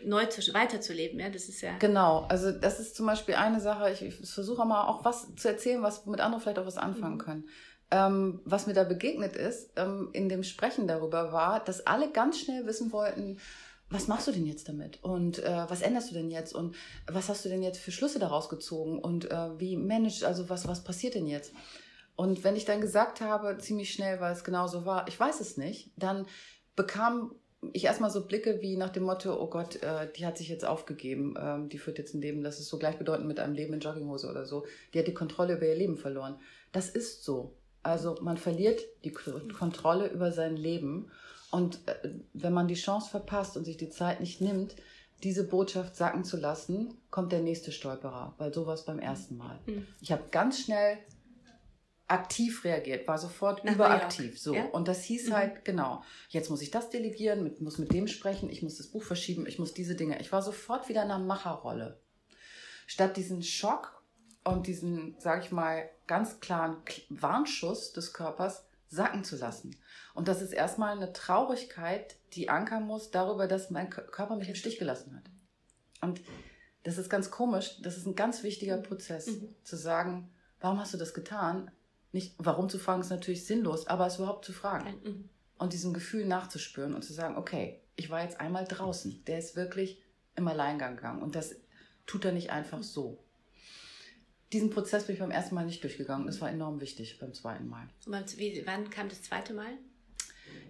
neu 0.04 0.26
zu, 0.26 0.54
weiterzuleben, 0.54 1.20
ja, 1.20 1.30
das 1.30 1.48
ist 1.48 1.62
ja. 1.62 1.78
Genau, 1.78 2.26
also 2.30 2.52
das 2.52 2.80
ist 2.80 2.96
zum 2.96 3.06
Beispiel 3.06 3.36
eine 3.36 3.60
Sache, 3.60 3.92
ich, 3.92 4.02
ich 4.02 4.16
versuche 4.16 4.66
mal 4.66 4.88
auch 4.88 5.06
was 5.06 5.36
zu 5.36 5.48
erzählen, 5.48 5.84
was 5.84 6.06
mit 6.08 6.20
anderen 6.20 6.42
vielleicht 6.42 6.60
auch 6.60 6.66
was 6.66 6.78
anfangen 6.78 7.16
mhm. 7.16 7.20
können. 7.20 7.50
Ähm, 7.92 8.42
was 8.46 8.68
mir 8.68 8.74
da 8.74 8.84
begegnet 8.84 9.36
ist, 9.36 9.72
ähm, 9.76 10.10
in 10.14 10.30
dem 10.30 10.44
Sprechen 10.44 10.88
darüber 10.88 11.32
war, 11.32 11.64
dass 11.64 11.88
alle 11.88 12.12
ganz 12.12 12.40
schnell 12.40 12.66
wissen 12.68 12.92
wollten, 12.92 13.40
was 13.90 14.08
machst 14.08 14.28
du 14.28 14.32
denn 14.32 14.46
jetzt 14.46 14.70
damit? 14.70 15.04
Und 15.04 15.40
äh, 15.40 15.66
was 15.68 15.82
änderst 15.82 16.12
du 16.12 16.14
denn 16.14 16.30
jetzt? 16.30 16.54
Und 16.54 16.76
was 17.08 17.30
hast 17.30 17.44
du 17.46 17.50
denn 17.50 17.64
jetzt 17.64 17.80
für 17.80 17.92
Schlüsse 17.92 18.20
daraus 18.20 18.50
gezogen? 18.50 19.00
Und 19.00 19.32
äh, 19.32 19.60
wie 19.60 19.76
managst, 19.78 20.24
also 20.24 20.50
was, 20.50 20.68
was 20.68 20.84
passiert 20.84 21.16
denn 21.16 21.26
jetzt? 21.26 21.52
Und 22.16 22.44
wenn 22.44 22.56
ich 22.56 22.66
dann 22.66 22.82
gesagt 22.82 23.22
habe, 23.22 23.58
ziemlich 23.58 23.92
schnell, 23.92 24.20
weil 24.20 24.34
es 24.34 24.44
genau 24.44 24.68
so 24.68 24.86
war, 24.86 25.08
ich 25.08 25.20
weiß 25.20 25.40
es 25.40 25.58
nicht, 25.58 25.92
dann 25.96 26.28
bekam 26.76 27.34
ich 27.74 27.86
erstmal 27.86 28.12
so 28.12 28.26
Blicke 28.26 28.62
wie 28.62 28.78
nach 28.78 28.90
dem 28.90 29.04
Motto, 29.04 29.42
oh 29.42 29.48
Gott, 29.48 29.82
äh, 29.82 30.12
die 30.16 30.26
hat 30.26 30.38
sich 30.38 30.50
jetzt 30.50 30.66
aufgegeben, 30.66 31.36
ähm, 31.40 31.70
die 31.70 31.78
führt 31.78 31.98
jetzt 31.98 32.14
ein 32.14 32.22
Leben, 32.22 32.44
das 32.44 32.60
ist 32.60 32.70
so 32.70 32.78
gleichbedeutend 32.78 33.28
mit 33.28 33.40
einem 33.40 33.54
Leben 33.54 33.74
in 33.74 33.80
Jogginghose 33.80 34.30
oder 34.30 34.46
so. 34.46 34.66
Die 34.94 35.00
hat 35.00 35.08
die 35.08 35.14
Kontrolle 35.14 35.56
über 35.56 35.66
ihr 35.66 35.76
Leben 35.76 35.98
verloren. 35.98 36.40
Das 36.72 36.90
ist 36.90 37.24
so. 37.24 37.56
Also 37.84 38.18
man 38.22 38.38
verliert 38.38 38.82
die 39.04 39.12
Kontrolle 39.12 40.08
über 40.08 40.32
sein 40.32 40.56
Leben. 40.56 41.12
Und 41.52 41.80
äh, 41.88 42.10
wenn 42.34 42.54
man 42.54 42.68
die 42.68 42.76
Chance 42.76 43.10
verpasst 43.10 43.58
und 43.58 43.66
sich 43.66 43.78
die 43.78 43.90
Zeit 43.90 44.20
nicht 44.20 44.42
nimmt, 44.42 44.76
diese 45.24 45.46
Botschaft 45.46 45.96
sacken 45.96 46.24
zu 46.24 46.38
lassen, 46.38 46.94
kommt 47.10 47.32
der 47.32 47.42
nächste 47.42 47.72
Stolperer, 47.72 48.36
weil 48.38 48.54
sowas 48.54 48.86
beim 48.86 49.00
ersten 49.00 49.38
Mal. 49.38 49.60
Mhm. 49.66 49.88
Ich 50.02 50.12
habe 50.12 50.24
ganz 50.32 50.62
schnell 50.62 50.98
aktiv 52.08 52.64
reagiert, 52.64 53.08
war 53.08 53.18
sofort 53.18 53.64
Nach 53.64 53.74
überaktiv. 53.74 54.40
So. 54.40 54.54
Ja? 54.54 54.66
Und 54.66 54.88
das 54.88 55.04
hieß 55.04 55.30
mhm. 55.30 55.34
halt, 55.34 55.66
genau, 55.66 56.04
jetzt 56.30 56.50
muss 56.50 56.62
ich 56.62 56.72
das 56.72 56.90
delegieren, 56.90 57.44
mit, 57.44 57.62
muss 57.62 57.78
mit 57.78 57.94
dem 57.94 58.08
sprechen, 58.08 58.50
ich 58.50 58.64
muss 58.64 58.78
das 58.78 58.88
Buch 58.88 59.04
verschieben, 59.04 59.46
ich 59.46 59.60
muss 59.60 59.74
diese 59.74 59.96
Dinge. 59.96 60.20
Ich 60.20 60.32
war 60.32 60.42
sofort 60.42 60.90
wieder 60.90 61.04
in 61.04 61.12
einer 61.12 61.24
Macherrolle. 61.24 62.02
Statt 62.88 63.18
diesen 63.18 63.44
Schock 63.44 63.99
und 64.52 64.68
diesen, 64.68 65.16
sage 65.20 65.42
ich 65.44 65.52
mal, 65.52 65.90
ganz 66.08 66.40
klaren 66.40 66.78
Warnschuss 67.10 67.94
des 67.94 68.14
Körpers 68.14 68.66
sacken 68.88 69.24
zu 69.24 69.38
lassen. 69.38 69.76
Und 70.14 70.28
das 70.28 70.42
ist 70.42 70.52
erstmal 70.52 70.96
eine 70.96 71.14
Traurigkeit, 71.14 72.18
die 72.34 72.50
ankern 72.50 72.84
muss 72.86 73.12
darüber, 73.12 73.48
dass 73.48 73.70
mein 73.70 73.90
Körper 73.90 74.36
mich 74.36 74.50
im 74.50 74.56
Stich 74.56 74.80
gelassen 74.80 75.16
hat. 75.16 75.30
Und 76.02 76.22
das 76.84 76.98
ist 76.98 77.10
ganz 77.10 77.30
komisch. 77.30 77.80
Das 77.82 77.98
ist 77.98 78.08
ein 78.08 78.16
ganz 78.16 78.44
wichtiger 78.44 78.78
Prozess, 78.78 79.28
mhm. 79.28 79.56
zu 79.64 79.76
sagen, 79.76 80.32
warum 80.60 80.80
hast 80.80 80.94
du 80.94 80.98
das 80.98 81.14
getan? 81.14 81.72
Nicht, 82.12 82.34
warum 82.38 82.70
zu 82.70 82.80
fragen 82.80 83.02
ist 83.02 83.12
natürlich 83.12 83.46
sinnlos, 83.46 83.86
aber 83.88 84.08
es 84.08 84.18
überhaupt 84.18 84.46
zu 84.46 84.54
fragen. 84.54 85.00
Mhm. 85.04 85.30
Und 85.58 85.74
diesem 85.74 85.94
Gefühl 85.94 86.26
nachzuspüren 86.26 86.96
und 86.96 87.04
zu 87.04 87.14
sagen, 87.14 87.38
okay, 87.38 87.82
ich 87.96 88.10
war 88.10 88.24
jetzt 88.24 88.40
einmal 88.40 88.66
draußen. 88.66 89.24
Der 89.26 89.38
ist 89.38 89.56
wirklich 89.56 90.02
im 90.36 90.48
Alleingang 90.48 90.96
gegangen. 90.96 91.22
Und 91.22 91.36
das 91.36 91.56
tut 92.06 92.26
er 92.26 92.32
nicht 92.32 92.50
einfach 92.50 92.82
so 92.82 93.24
diesen 94.52 94.70
Prozess 94.70 95.06
bin 95.06 95.14
ich 95.14 95.20
beim 95.20 95.32
ersten 95.32 95.56
Mal 95.56 95.66
nicht 95.66 95.84
durchgegangen. 95.84 96.28
Das 96.28 96.42
war 96.42 96.50
enorm 96.50 96.82
wichtig 96.82 97.20
beim 97.20 97.34
zweiten 97.34 97.68
Mal. 97.68 97.88
Und 98.06 98.38
wie, 98.38 98.64
wann 98.66 98.90
kam 98.90 99.10
das 99.10 99.22
zweite 99.22 99.54
Mal? 99.54 99.72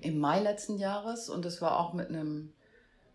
Im 0.01 0.19
Mai 0.19 0.41
letzten 0.41 0.77
Jahres 0.77 1.29
und 1.29 1.45
es 1.45 1.61
war 1.61 1.79
auch 1.79 1.93
mit 1.93 2.09
einem 2.09 2.53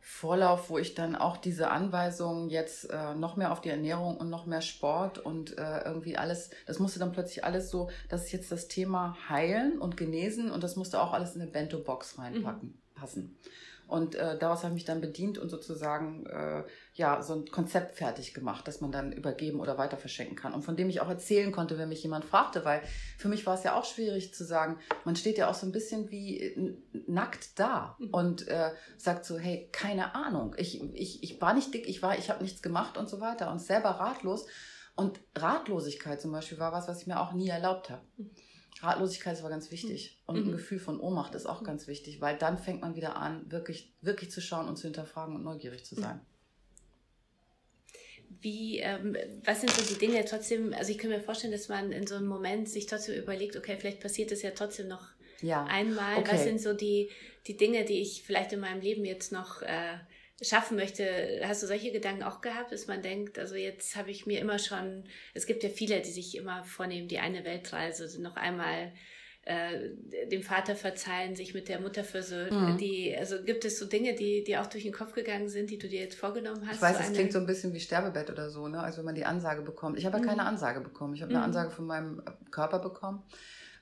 Vorlauf, 0.06 0.68
wo 0.68 0.76
ich 0.76 0.94
dann 0.94 1.16
auch 1.16 1.38
diese 1.38 1.70
Anweisungen 1.70 2.50
jetzt 2.50 2.90
äh, 2.90 3.14
noch 3.14 3.36
mehr 3.36 3.52
auf 3.52 3.62
die 3.62 3.70
Ernährung 3.70 4.18
und 4.18 4.28
noch 4.28 4.44
mehr 4.44 4.60
Sport 4.60 5.18
und 5.18 5.56
äh, 5.56 5.80
irgendwie 5.84 6.18
alles, 6.18 6.50
das 6.66 6.78
musste 6.78 6.98
dann 6.98 7.12
plötzlich 7.12 7.42
alles 7.42 7.70
so, 7.70 7.88
das 8.10 8.24
ist 8.24 8.32
jetzt 8.32 8.52
das 8.52 8.68
Thema 8.68 9.16
heilen 9.30 9.78
und 9.78 9.96
genesen 9.96 10.50
und 10.50 10.62
das 10.62 10.76
musste 10.76 11.00
auch 11.00 11.14
alles 11.14 11.34
in 11.34 11.40
eine 11.40 11.50
Bento-Box 11.50 12.18
reinpacken, 12.18 12.68
mhm. 12.68 13.00
passen. 13.00 13.38
Und 13.86 14.14
äh, 14.14 14.38
daraus 14.38 14.62
habe 14.62 14.68
ich 14.68 14.74
mich 14.74 14.84
dann 14.84 15.00
bedient 15.00 15.38
und 15.38 15.50
sozusagen 15.50 16.26
äh, 16.26 16.64
ja 16.94 17.22
so 17.22 17.34
ein 17.34 17.46
Konzept 17.46 17.96
fertig 17.96 18.32
gemacht, 18.32 18.66
das 18.66 18.80
man 18.80 18.90
dann 18.90 19.12
übergeben 19.12 19.60
oder 19.60 19.76
weiter 19.78 19.96
verschenken 19.96 20.36
kann. 20.36 20.54
Und 20.54 20.62
von 20.62 20.76
dem 20.76 20.88
ich 20.88 21.00
auch 21.00 21.08
erzählen 21.08 21.52
konnte, 21.52 21.76
wenn 21.78 21.90
mich 21.90 22.02
jemand 22.02 22.24
fragte, 22.24 22.64
weil 22.64 22.82
für 23.18 23.28
mich 23.28 23.46
war 23.46 23.54
es 23.54 23.62
ja 23.62 23.74
auch 23.74 23.84
schwierig 23.84 24.34
zu 24.34 24.44
sagen, 24.44 24.78
man 25.04 25.16
steht 25.16 25.38
ja 25.38 25.50
auch 25.50 25.54
so 25.54 25.66
ein 25.66 25.72
bisschen 25.72 26.10
wie 26.10 26.76
nackt 27.06 27.58
da 27.58 27.96
mhm. 27.98 28.08
und 28.10 28.48
äh, 28.48 28.70
sagt 28.96 29.24
so, 29.24 29.38
hey, 29.38 29.68
keine 29.72 30.14
Ahnung, 30.14 30.54
ich, 30.56 30.82
ich, 30.94 31.22
ich 31.22 31.40
war 31.40 31.54
nicht 31.54 31.74
dick, 31.74 31.86
ich 31.88 32.02
war, 32.02 32.18
ich 32.18 32.30
habe 32.30 32.42
nichts 32.42 32.62
gemacht 32.62 32.96
und 32.96 33.08
so 33.08 33.20
weiter 33.20 33.50
und 33.50 33.60
selber 33.60 33.90
ratlos. 33.90 34.46
Und 34.96 35.20
Ratlosigkeit 35.34 36.20
zum 36.20 36.32
Beispiel 36.32 36.58
war 36.58 36.72
was, 36.72 36.86
was 36.86 37.00
ich 37.00 37.06
mir 37.06 37.20
auch 37.20 37.32
nie 37.32 37.48
erlaubt 37.48 37.90
habe. 37.90 38.02
Mhm. 38.84 38.88
Ratlosigkeit 38.88 39.34
ist 39.34 39.40
aber 39.40 39.50
ganz 39.50 39.70
wichtig. 39.70 40.18
Und 40.26 40.36
mhm. 40.36 40.48
ein 40.48 40.52
Gefühl 40.52 40.78
von 40.78 41.00
Ohnmacht 41.00 41.34
ist 41.34 41.46
auch 41.46 41.64
ganz 41.64 41.86
wichtig, 41.86 42.20
weil 42.20 42.36
dann 42.36 42.58
fängt 42.58 42.80
man 42.80 42.96
wieder 42.96 43.16
an, 43.16 43.50
wirklich, 43.50 43.92
wirklich 44.00 44.30
zu 44.30 44.40
schauen 44.40 44.68
und 44.68 44.76
zu 44.76 44.84
hinterfragen 44.84 45.34
und 45.34 45.42
neugierig 45.42 45.84
zu 45.84 45.94
sein. 45.94 46.20
Wie, 48.40 48.78
ähm, 48.78 49.16
was 49.44 49.60
sind 49.60 49.70
so 49.70 49.94
die 49.94 49.98
Dinge 49.98 50.24
trotzdem, 50.24 50.74
also 50.74 50.90
ich 50.90 50.98
kann 50.98 51.10
mir 51.10 51.20
vorstellen, 51.20 51.52
dass 51.52 51.68
man 51.68 51.92
in 51.92 52.06
so 52.06 52.16
einem 52.16 52.26
Moment 52.26 52.68
sich 52.68 52.86
trotzdem 52.86 53.14
überlegt, 53.14 53.56
okay, 53.56 53.76
vielleicht 53.78 54.00
passiert 54.00 54.32
es 54.32 54.42
ja 54.42 54.50
trotzdem 54.50 54.88
noch 54.88 55.06
ja. 55.40 55.64
einmal. 55.64 56.18
Okay. 56.18 56.32
Was 56.32 56.44
sind 56.44 56.60
so 56.60 56.74
die, 56.74 57.10
die 57.46 57.56
Dinge, 57.56 57.84
die 57.84 58.00
ich 58.00 58.22
vielleicht 58.22 58.52
in 58.52 58.60
meinem 58.60 58.80
Leben 58.80 59.04
jetzt 59.04 59.32
noch 59.32 59.62
äh, 59.62 59.96
schaffen 60.42 60.76
möchte. 60.76 61.42
Hast 61.44 61.62
du 61.62 61.66
solche 61.66 61.92
Gedanken 61.92 62.22
auch 62.22 62.40
gehabt, 62.40 62.72
dass 62.72 62.86
man 62.86 63.02
denkt, 63.02 63.38
also 63.38 63.54
jetzt 63.54 63.96
habe 63.96 64.10
ich 64.10 64.26
mir 64.26 64.40
immer 64.40 64.58
schon, 64.58 65.04
es 65.32 65.46
gibt 65.46 65.62
ja 65.62 65.68
viele, 65.68 66.00
die 66.00 66.10
sich 66.10 66.36
immer 66.36 66.64
vornehmen, 66.64 67.08
die 67.08 67.18
eine 67.18 67.44
Weltreise 67.44 68.20
noch 68.20 68.36
einmal 68.36 68.92
äh, 69.46 69.90
dem 70.30 70.42
Vater 70.42 70.74
verzeihen, 70.74 71.36
sich 71.36 71.54
mit 71.54 71.68
der 71.68 71.80
Mutter 71.80 72.02
versöhnen. 72.02 72.72
Mhm. 72.72 72.78
Die, 72.78 73.14
also 73.16 73.42
gibt 73.44 73.64
es 73.64 73.78
so 73.78 73.86
Dinge, 73.86 74.14
die 74.14 74.42
dir 74.42 74.62
auch 74.62 74.66
durch 74.66 74.84
den 74.84 74.92
Kopf 74.92 75.12
gegangen 75.12 75.48
sind, 75.48 75.70
die 75.70 75.78
du 75.78 75.88
dir 75.88 76.00
jetzt 76.00 76.18
vorgenommen 76.18 76.66
hast? 76.66 76.76
Ich 76.76 76.82
weiß, 76.82 76.98
es 77.00 77.12
klingt 77.12 77.32
so 77.32 77.38
ein 77.38 77.46
bisschen 77.46 77.72
wie 77.74 77.80
Sterbebett 77.80 78.30
oder 78.30 78.50
so, 78.50 78.68
ne? 78.68 78.80
Also 78.80 78.98
wenn 78.98 79.04
man 79.04 79.14
die 79.14 79.26
Ansage 79.26 79.62
bekommt. 79.62 79.98
Ich 79.98 80.06
habe 80.06 80.16
ja 80.16 80.22
mhm. 80.22 80.28
keine 80.28 80.44
Ansage 80.44 80.80
bekommen. 80.80 81.14
Ich 81.14 81.22
habe 81.22 81.30
eine 81.30 81.40
mhm. 81.40 81.44
Ansage 81.44 81.70
von 81.70 81.86
meinem 81.86 82.22
Körper 82.50 82.78
bekommen 82.78 83.22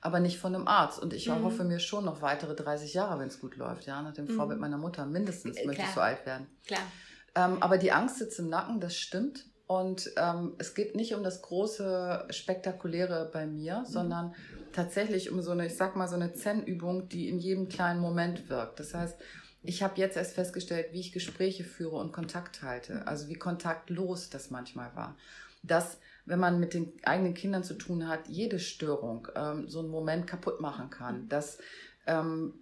aber 0.03 0.19
nicht 0.19 0.37
von 0.37 0.53
einem 0.53 0.67
Arzt. 0.67 0.99
Und 0.99 1.13
ich 1.13 1.29
mhm. 1.29 1.43
hoffe 1.43 1.63
mir 1.63 1.79
schon 1.79 2.03
noch 2.03 2.21
weitere 2.21 2.55
30 2.55 2.93
Jahre, 2.93 3.19
wenn 3.19 3.29
es 3.29 3.39
gut 3.39 3.55
läuft, 3.55 3.85
ja, 3.85 4.01
nach 4.01 4.13
dem 4.13 4.25
mhm. 4.25 4.35
Vorbild 4.35 4.59
meiner 4.59 4.77
Mutter. 4.77 5.05
Mindestens 5.05 5.57
äh, 5.57 5.65
möchte 5.65 5.83
ich 5.83 5.91
so 5.91 6.01
alt 6.01 6.25
werden. 6.25 6.47
Klar. 6.67 6.81
Ähm, 7.35 7.63
aber 7.63 7.77
die 7.77 7.93
Angst 7.93 8.17
sitzt 8.17 8.37
im 8.37 8.49
Nacken, 8.49 8.81
das 8.81 8.97
stimmt. 8.97 9.45
Und 9.65 10.11
ähm, 10.17 10.55
es 10.57 10.75
geht 10.75 10.95
nicht 10.95 11.15
um 11.15 11.23
das 11.23 11.41
große, 11.41 12.27
spektakuläre 12.31 13.29
bei 13.31 13.47
mir, 13.47 13.79
mhm. 13.79 13.85
sondern 13.85 14.35
tatsächlich 14.73 15.31
um 15.31 15.41
so 15.41 15.51
eine, 15.51 15.67
ich 15.67 15.77
sag 15.77 15.95
mal, 15.95 16.09
so 16.09 16.15
eine 16.15 16.33
Zen-Übung, 16.33 17.07
die 17.07 17.29
in 17.29 17.39
jedem 17.39 17.69
kleinen 17.69 18.01
Moment 18.01 18.49
wirkt. 18.49 18.81
Das 18.81 18.93
heißt, 18.93 19.17
ich 19.63 19.81
habe 19.81 19.97
jetzt 19.97 20.17
erst 20.17 20.35
festgestellt, 20.35 20.87
wie 20.91 20.99
ich 20.99 21.13
Gespräche 21.13 21.63
führe 21.63 21.95
und 21.95 22.11
Kontakt 22.11 22.61
halte. 22.61 23.07
Also 23.07 23.29
wie 23.29 23.35
kontaktlos 23.35 24.29
das 24.29 24.51
manchmal 24.51 24.93
war. 24.95 25.15
Dass 25.63 25.97
wenn 26.25 26.39
man 26.39 26.59
mit 26.59 26.73
den 26.73 26.93
eigenen 27.03 27.33
Kindern 27.33 27.63
zu 27.63 27.73
tun 27.73 28.07
hat, 28.07 28.27
jede 28.27 28.59
Störung 28.59 29.27
ähm, 29.35 29.67
so 29.67 29.79
einen 29.79 29.89
Moment 29.89 30.27
kaputt 30.27 30.61
machen 30.61 30.89
kann. 30.89 31.27
Dass 31.29 31.57
ähm, 32.07 32.53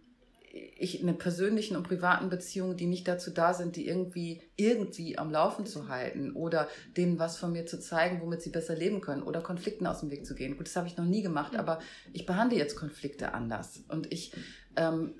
ich 0.54 1.02
in 1.02 1.17
persönlichen 1.17 1.78
und 1.78 1.84
privaten 1.84 2.30
Beziehungen, 2.30 2.76
die 2.76 2.86
nicht 2.86 3.08
dazu 3.08 3.32
da 3.32 3.54
sind, 3.54 3.76
die 3.76 3.88
irgendwie 3.88 4.41
irgendwie 4.58 5.17
am 5.17 5.32
Laufen 5.32 5.65
zu 5.65 5.88
halten 5.88 6.34
oder 6.34 6.67
denen 6.97 7.19
was 7.19 7.38
von 7.38 7.54
mir 7.54 7.65
zu 7.65 7.80
zeigen, 7.80 8.21
womit 8.21 8.41
sie 8.41 8.50
besser 8.50 8.76
leben 8.76 9.02
können 9.02 9.24
oder 9.24 9.41
Konflikten 9.41 9.88
aus 9.88 10.02
dem 10.02 10.12
Weg 10.12 10.26
zu 10.26 10.36
gehen. 10.36 10.58
Gut, 10.58 10.67
das 10.67 10.76
habe 10.76 10.88
ich 10.88 10.97
noch 10.97 11.06
nie 11.06 11.21
gemacht, 11.21 11.56
aber 11.56 11.80
ich 12.12 12.26
behandle 12.26 12.58
jetzt 12.58 12.76
Konflikte 12.76 13.34
anders 13.34 13.84
und 13.88 14.12
ich 14.12 14.34
ähm, 14.76 15.15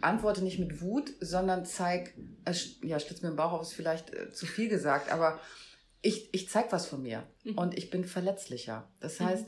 antworte 0.00 0.42
nicht 0.42 0.58
mit 0.58 0.80
Wut, 0.80 1.12
sondern 1.20 1.64
zeig, 1.66 2.14
äh, 2.44 2.54
ja, 2.82 2.98
stütze 2.98 3.22
mir 3.22 3.32
den 3.32 3.36
Bauch 3.36 3.52
auf, 3.52 3.62
ist 3.62 3.74
vielleicht 3.74 4.14
äh, 4.14 4.30
zu 4.30 4.46
viel 4.46 4.68
gesagt, 4.68 5.12
aber 5.12 5.40
ich, 6.04 6.28
ich 6.32 6.48
zeige 6.50 6.70
was 6.70 6.86
von 6.86 7.02
mir 7.02 7.26
mhm. 7.44 7.58
und 7.58 7.76
ich 7.76 7.90
bin 7.90 8.04
verletzlicher. 8.04 8.88
Das 9.00 9.18
mhm. 9.18 9.24
heißt, 9.26 9.46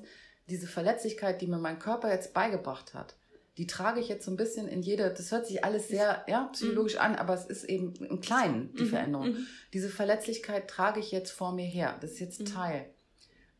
diese 0.48 0.66
Verletzlichkeit, 0.66 1.42
die 1.42 1.46
mir 1.46 1.58
mein 1.58 1.78
Körper 1.78 2.10
jetzt 2.10 2.32
beigebracht 2.32 2.94
hat, 2.94 3.16
die 3.58 3.66
trage 3.66 4.00
ich 4.00 4.08
jetzt 4.08 4.24
so 4.24 4.30
ein 4.30 4.36
bisschen 4.36 4.66
in 4.66 4.82
jeder, 4.82 5.10
das 5.10 5.32
hört 5.32 5.46
sich 5.46 5.64
alles 5.64 5.88
sehr 5.88 6.24
ja, 6.28 6.44
psychologisch 6.52 6.94
mhm. 6.94 7.00
an, 7.00 7.16
aber 7.16 7.34
es 7.34 7.44
ist 7.44 7.64
eben 7.64 7.94
im 7.96 8.20
Kleinen 8.20 8.74
die 8.74 8.84
mhm. 8.84 8.88
Veränderung. 8.88 9.28
Mhm. 9.28 9.46
Diese 9.72 9.88
Verletzlichkeit 9.88 10.68
trage 10.68 11.00
ich 11.00 11.10
jetzt 11.10 11.30
vor 11.30 11.52
mir 11.52 11.66
her. 11.66 11.96
Das 12.00 12.12
ist 12.12 12.20
jetzt 12.20 12.40
mhm. 12.40 12.46
Teil 12.46 12.86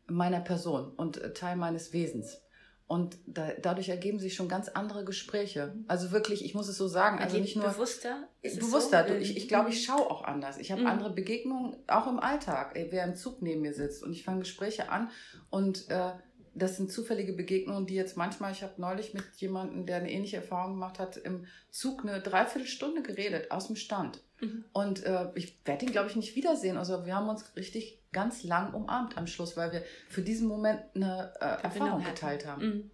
meiner 0.07 0.39
Person 0.39 0.91
und 0.91 1.17
äh, 1.17 1.33
Teil 1.33 1.55
meines 1.55 1.93
Wesens. 1.93 2.41
Und 2.87 3.17
da, 3.25 3.51
dadurch 3.61 3.89
ergeben 3.89 4.17
sich 4.17 4.33
schon 4.33 4.47
ganz 4.47 4.69
andere 4.69 5.03
Gespräche. 5.03 5.75
Also 5.89 6.11
wirklich, 6.13 6.45
ich 6.45 6.55
muss 6.55 6.69
es 6.69 6.77
so 6.77 6.87
sagen, 6.87 7.19
also 7.19 7.37
nicht 7.37 7.57
nur 7.57 7.67
bewusster. 7.67 8.29
Ist 8.41 8.59
bewusster. 8.59 9.05
So? 9.05 9.13
Ich, 9.15 9.35
ich 9.35 9.49
glaube, 9.49 9.69
ich 9.69 9.83
schaue 9.83 10.09
auch 10.09 10.23
anders. 10.23 10.57
Ich 10.57 10.71
habe 10.71 10.81
mhm. 10.81 10.87
andere 10.87 11.09
Begegnungen, 11.11 11.75
auch 11.87 12.07
im 12.07 12.19
Alltag. 12.19 12.71
Wer 12.75 13.03
im 13.03 13.15
Zug 13.15 13.41
neben 13.41 13.61
mir 13.61 13.73
sitzt 13.73 14.03
und 14.03 14.13
ich 14.13 14.23
fange 14.23 14.39
Gespräche 14.39 14.89
an 14.89 15.09
und 15.49 15.89
äh, 15.89 16.11
das 16.57 16.77
sind 16.77 16.91
zufällige 16.91 17.33
Begegnungen, 17.33 17.85
die 17.85 17.93
jetzt 17.93 18.17
manchmal, 18.17 18.51
ich 18.51 18.63
habe 18.63 18.73
neulich 18.77 19.13
mit 19.13 19.25
jemandem, 19.35 19.85
der 19.85 19.97
eine 19.97 20.11
ähnliche 20.11 20.37
Erfahrung 20.37 20.73
gemacht 20.73 20.97
hat, 20.97 21.17
im 21.17 21.45
Zug 21.69 22.01
eine 22.03 22.21
Dreiviertelstunde 22.21 23.03
geredet, 23.03 23.51
aus 23.51 23.67
dem 23.67 23.75
Stand. 23.75 24.23
Mhm. 24.39 24.65
Und 24.71 25.03
äh, 25.03 25.27
ich 25.35 25.65
werde 25.65 25.85
ihn, 25.85 25.91
glaube 25.91 26.09
ich, 26.09 26.15
nicht 26.15 26.35
wiedersehen. 26.35 26.77
Also 26.77 27.05
wir 27.05 27.15
haben 27.15 27.29
uns 27.29 27.55
richtig 27.55 28.03
ganz 28.11 28.43
lang 28.43 28.73
umarmt 28.73 29.17
am 29.17 29.27
Schluss, 29.27 29.57
weil 29.57 29.71
wir 29.71 29.83
für 30.09 30.21
diesen 30.21 30.47
Moment 30.47 30.81
eine 30.95 31.33
äh, 31.39 31.63
Erfahrung 31.63 32.03
geteilt 32.03 32.45
haben. 32.45 32.65
Mhm. 32.65 32.91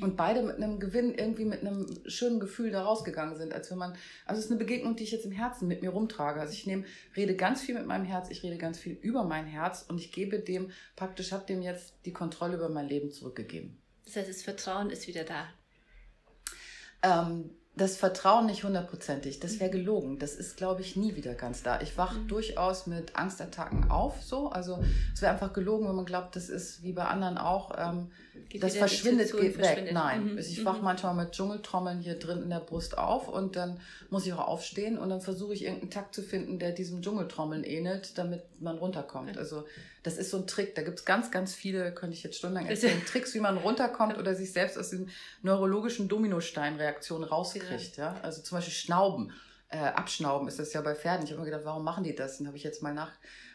Und 0.00 0.16
beide 0.16 0.42
mit 0.42 0.56
einem 0.56 0.80
Gewinn, 0.80 1.14
irgendwie 1.14 1.44
mit 1.44 1.60
einem 1.60 1.86
schönen 2.06 2.40
Gefühl 2.40 2.70
da 2.70 2.82
rausgegangen 2.82 3.36
sind, 3.36 3.52
als 3.52 3.70
wenn 3.70 3.76
man, 3.76 3.94
also 4.24 4.38
es 4.38 4.46
ist 4.46 4.50
eine 4.50 4.58
Begegnung, 4.58 4.96
die 4.96 5.04
ich 5.04 5.12
jetzt 5.12 5.26
im 5.26 5.32
Herzen 5.32 5.68
mit 5.68 5.82
mir 5.82 5.90
rumtrage. 5.90 6.40
Also 6.40 6.54
ich 6.54 6.66
nehme, 6.66 6.84
rede 7.14 7.36
ganz 7.36 7.60
viel 7.60 7.74
mit 7.74 7.86
meinem 7.86 8.06
Herz, 8.06 8.30
ich 8.30 8.42
rede 8.42 8.56
ganz 8.56 8.78
viel 8.78 8.94
über 8.94 9.24
mein 9.24 9.46
Herz 9.46 9.84
und 9.86 9.98
ich 9.98 10.10
gebe 10.10 10.40
dem, 10.40 10.70
praktisch 10.96 11.32
habe 11.32 11.44
dem 11.44 11.60
jetzt 11.60 11.94
die 12.06 12.12
Kontrolle 12.12 12.56
über 12.56 12.70
mein 12.70 12.88
Leben 12.88 13.10
zurückgegeben. 13.10 13.76
Das 14.06 14.16
heißt, 14.16 14.30
das 14.30 14.42
Vertrauen 14.42 14.88
ist 14.88 15.06
wieder 15.08 15.24
da. 15.24 15.46
Ähm, 17.02 17.50
das 17.74 17.96
Vertrauen 17.96 18.46
nicht 18.46 18.64
hundertprozentig, 18.64 19.40
das 19.40 19.58
wäre 19.58 19.70
mhm. 19.70 19.72
gelogen. 19.72 20.18
Das 20.18 20.34
ist, 20.34 20.58
glaube 20.58 20.82
ich, 20.82 20.94
nie 20.96 21.16
wieder 21.16 21.34
ganz 21.34 21.62
da. 21.62 21.80
Ich 21.80 21.96
wache 21.96 22.18
mhm. 22.18 22.28
durchaus 22.28 22.86
mit 22.86 23.16
Angstattacken 23.16 23.90
auf, 23.90 24.22
so. 24.22 24.50
Also 24.50 24.84
es 25.14 25.22
wäre 25.22 25.32
einfach 25.32 25.54
gelogen, 25.54 25.88
wenn 25.88 25.96
man 25.96 26.04
glaubt, 26.04 26.36
das 26.36 26.50
ist 26.50 26.82
wie 26.82 26.92
bei 26.92 27.06
anderen 27.06 27.38
auch, 27.38 27.72
ähm, 27.78 28.10
das 28.60 28.76
verschwindet, 28.76 29.32
geht 29.32 29.56
weg. 29.56 29.90
Nein, 29.90 30.32
mhm. 30.32 30.38
ich 30.38 30.62
wache 30.66 30.78
mhm. 30.78 30.84
manchmal 30.84 31.14
mit 31.14 31.32
Dschungeltrommeln 31.32 32.00
hier 32.00 32.18
drin 32.18 32.42
in 32.42 32.50
der 32.50 32.60
Brust 32.60 32.98
auf 32.98 33.28
und 33.28 33.56
dann 33.56 33.80
muss 34.10 34.26
ich 34.26 34.34
auch 34.34 34.46
aufstehen 34.46 34.98
und 34.98 35.08
dann 35.08 35.22
versuche 35.22 35.54
ich 35.54 35.62
irgendeinen 35.62 35.90
Takt 35.90 36.14
zu 36.14 36.22
finden, 36.22 36.58
der 36.58 36.72
diesem 36.72 37.00
Dschungeltrommeln 37.00 37.64
ähnelt, 37.64 38.18
damit 38.18 38.42
man 38.60 38.76
runterkommt. 38.76 39.38
Also 39.38 39.64
das 40.02 40.16
ist 40.16 40.30
so 40.30 40.38
ein 40.38 40.46
Trick. 40.46 40.74
Da 40.74 40.82
gibt's 40.82 41.04
ganz, 41.04 41.30
ganz 41.30 41.54
viele, 41.54 41.92
könnte 41.94 42.16
ich 42.16 42.22
jetzt 42.22 42.38
stundenlang 42.38 42.68
erzählen, 42.68 43.00
Tricks, 43.06 43.34
wie 43.34 43.40
man 43.40 43.56
runterkommt 43.56 44.18
oder 44.18 44.34
sich 44.34 44.52
selbst 44.52 44.76
aus 44.76 44.90
diesen 44.90 45.10
neurologischen 45.42 46.08
Dominosteinreaktionen 46.08 47.28
rauskriegt. 47.28 47.96
Ja. 47.96 48.14
ja? 48.14 48.20
Also 48.22 48.42
zum 48.42 48.58
Beispiel 48.58 48.74
Schnauben. 48.74 49.32
Äh, 49.68 49.78
Abschnauben 49.78 50.48
ist 50.48 50.58
das 50.58 50.72
ja 50.74 50.82
bei 50.82 50.94
Pferden. 50.94 51.24
Ich 51.24 51.30
habe 51.30 51.40
mir 51.40 51.46
gedacht, 51.46 51.64
warum 51.64 51.84
machen 51.84 52.04
die 52.04 52.14
das? 52.14 52.38
Dann 52.38 52.46
habe 52.46 52.58
ich 52.58 52.62
jetzt 52.62 52.82
mal 52.82 52.92
nach, 52.92 53.10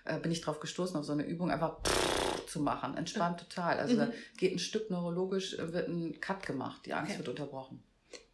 äh, 0.06 0.20
bin 0.20 0.32
ich 0.32 0.42
drauf 0.42 0.60
gestoßen, 0.60 0.96
auf 0.96 1.06
so 1.06 1.12
eine 1.12 1.24
Übung, 1.24 1.52
einfach 1.52 1.78
zu 2.48 2.60
machen. 2.60 2.98
Entspannt 2.98 3.40
total. 3.40 3.78
Also 3.78 3.94
mhm. 3.94 4.00
da 4.00 4.12
geht 4.38 4.54
ein 4.54 4.60
Stück 4.60 4.90
neurologisch, 4.90 5.54
äh, 5.60 5.74
wird 5.74 5.90
ein 5.90 6.20
Cut 6.20 6.46
gemacht. 6.46 6.86
Die 6.86 6.94
Angst 6.94 7.12
okay. 7.12 7.20
wird 7.20 7.30
unterbrochen. 7.30 7.84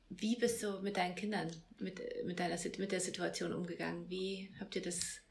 Wie 0.09 0.35
bist 0.37 0.61
du 0.61 0.79
mit 0.81 0.95
deinen 0.95 1.15
Kindern, 1.15 1.51
mit, 1.79 1.99
mit, 2.23 2.39
deiner, 2.39 2.57
mit 2.77 2.91
der 2.91 2.99
Situation 2.99 3.51
umgegangen? 3.51 4.09
Wie 4.09 4.53
habt 4.59 4.75
ihr 4.75 4.81
das 4.81 5.22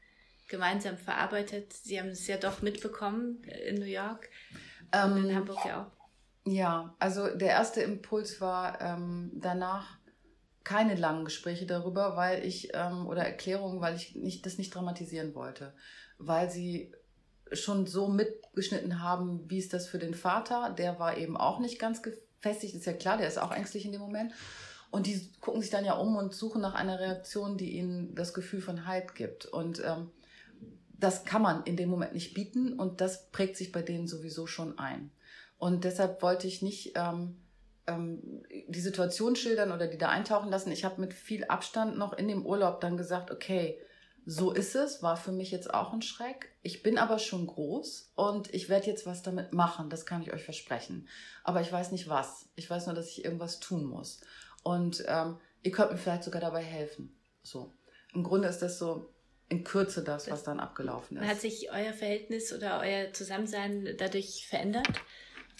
gemeinsam 0.53 0.97
verarbeitet? 0.97 1.73
Sie 1.73 1.99
haben 1.99 2.09
es 2.09 2.27
ja 2.27 2.37
doch 2.37 2.61
mitbekommen 2.61 3.43
in 3.67 3.75
New 3.79 3.85
York 3.85 4.29
ähm, 4.91 5.13
und 5.13 5.25
in 5.25 5.35
Hamburg 5.35 5.57
ja 5.65 5.81
auch. 5.81 6.03
Ja, 6.45 6.95
also 6.99 7.35
der 7.35 7.49
erste 7.49 7.81
Impuls 7.81 8.39
war 8.39 8.79
ähm, 8.79 9.31
danach 9.33 9.97
keine 10.63 10.93
langen 10.93 11.25
Gespräche 11.25 11.65
darüber, 11.65 12.15
weil 12.15 12.45
ich 12.45 12.69
ähm, 12.75 13.07
oder 13.07 13.25
Erklärungen, 13.25 13.81
weil 13.81 13.95
ich 13.95 14.15
nicht, 14.15 14.45
das 14.45 14.59
nicht 14.59 14.75
dramatisieren 14.75 15.33
wollte, 15.33 15.73
weil 16.19 16.51
sie 16.51 16.93
schon 17.51 17.87
so 17.87 18.07
mitgeschnitten 18.07 19.01
haben, 19.01 19.49
wie 19.49 19.57
ist 19.57 19.73
das 19.73 19.87
für 19.87 19.99
den 19.99 20.13
Vater, 20.13 20.75
der 20.77 20.99
war 20.99 21.17
eben 21.17 21.35
auch 21.35 21.59
nicht 21.59 21.79
ganz 21.79 22.03
gefestigt, 22.03 22.75
ist 22.75 22.85
ja 22.85 22.93
klar, 22.93 23.17
der 23.17 23.27
ist 23.27 23.39
auch 23.39 23.51
ängstlich 23.51 23.85
in 23.85 23.91
dem 23.91 24.01
Moment. 24.01 24.33
Und 24.91 25.07
die 25.07 25.31
gucken 25.41 25.59
sich 25.59 25.71
dann 25.71 25.85
ja 25.85 25.93
um 25.93 26.15
und 26.17 26.35
suchen 26.35 26.61
nach 26.61 26.75
einer 26.75 26.99
Reaktion, 26.99 27.57
die 27.57 27.71
ihnen 27.71 28.13
das 28.13 28.31
Gefühl 28.31 28.61
von 28.61 28.85
Halt 28.85 29.15
gibt. 29.15 29.47
Und 29.47 29.81
ähm, 29.83 30.11
das 30.93 31.25
kann 31.25 31.41
man 31.41 31.63
in 31.63 31.77
dem 31.77 31.89
Moment 31.89 32.13
nicht 32.13 32.33
bieten 32.33 32.73
und 32.73 33.01
das 33.01 33.29
prägt 33.31 33.57
sich 33.57 33.71
bei 33.71 33.81
denen 33.81 34.07
sowieso 34.07 34.47
schon 34.47 34.77
ein. 34.77 35.11
Und 35.57 35.83
deshalb 35.83 36.21
wollte 36.21 36.47
ich 36.47 36.61
nicht 36.61 36.93
ähm, 36.95 37.37
ähm, 37.87 38.43
die 38.67 38.79
Situation 38.79 39.35
schildern 39.35 39.71
oder 39.71 39.87
die 39.87 39.97
da 39.97 40.09
eintauchen 40.09 40.49
lassen. 40.49 40.71
Ich 40.71 40.85
habe 40.85 41.01
mit 41.01 41.13
viel 41.13 41.45
Abstand 41.45 41.97
noch 41.97 42.13
in 42.13 42.27
dem 42.27 42.45
Urlaub 42.45 42.81
dann 42.81 42.97
gesagt, 42.97 43.31
okay, 43.31 43.79
so 44.25 44.51
ist 44.51 44.75
es, 44.75 45.03
war 45.03 45.17
für 45.17 45.33
mich 45.33 45.51
jetzt 45.51 45.73
auch 45.73 45.91
ein 45.91 46.01
Schreck. 46.01 46.55
Ich 46.61 46.81
bin 46.81 46.97
aber 46.97 47.19
schon 47.19 47.45
groß 47.45 48.13
und 48.15 48.53
ich 48.53 48.69
werde 48.69 48.87
jetzt 48.87 49.05
was 49.05 49.21
damit 49.21 49.51
machen, 49.51 49.89
das 49.89 50.05
kann 50.05 50.21
ich 50.21 50.31
euch 50.31 50.43
versprechen. 50.43 51.09
Aber 51.43 51.59
ich 51.59 51.71
weiß 51.71 51.91
nicht 51.91 52.07
was. 52.07 52.47
Ich 52.55 52.69
weiß 52.69 52.85
nur, 52.85 52.95
dass 52.95 53.09
ich 53.09 53.25
irgendwas 53.25 53.59
tun 53.59 53.83
muss. 53.83 54.21
Und 54.63 55.03
ähm, 55.07 55.37
ihr 55.61 55.71
könnt 55.71 55.91
mir 55.91 55.97
vielleicht 55.97 56.23
sogar 56.23 56.39
dabei 56.39 56.63
helfen. 56.63 57.13
So. 57.41 57.73
Im 58.13 58.23
Grunde 58.23 58.47
ist 58.47 58.59
das 58.59 58.79
so, 58.79 59.12
in 59.53 59.63
Kürze 59.63 60.03
das, 60.03 60.29
was 60.29 60.43
dann 60.43 60.59
abgelaufen 60.59 61.17
ist. 61.17 61.27
Hat 61.27 61.39
sich 61.39 61.71
euer 61.71 61.93
Verhältnis 61.93 62.53
oder 62.53 62.79
euer 62.81 63.13
Zusammensein 63.13 63.95
dadurch 63.97 64.47
verändert 64.47 64.87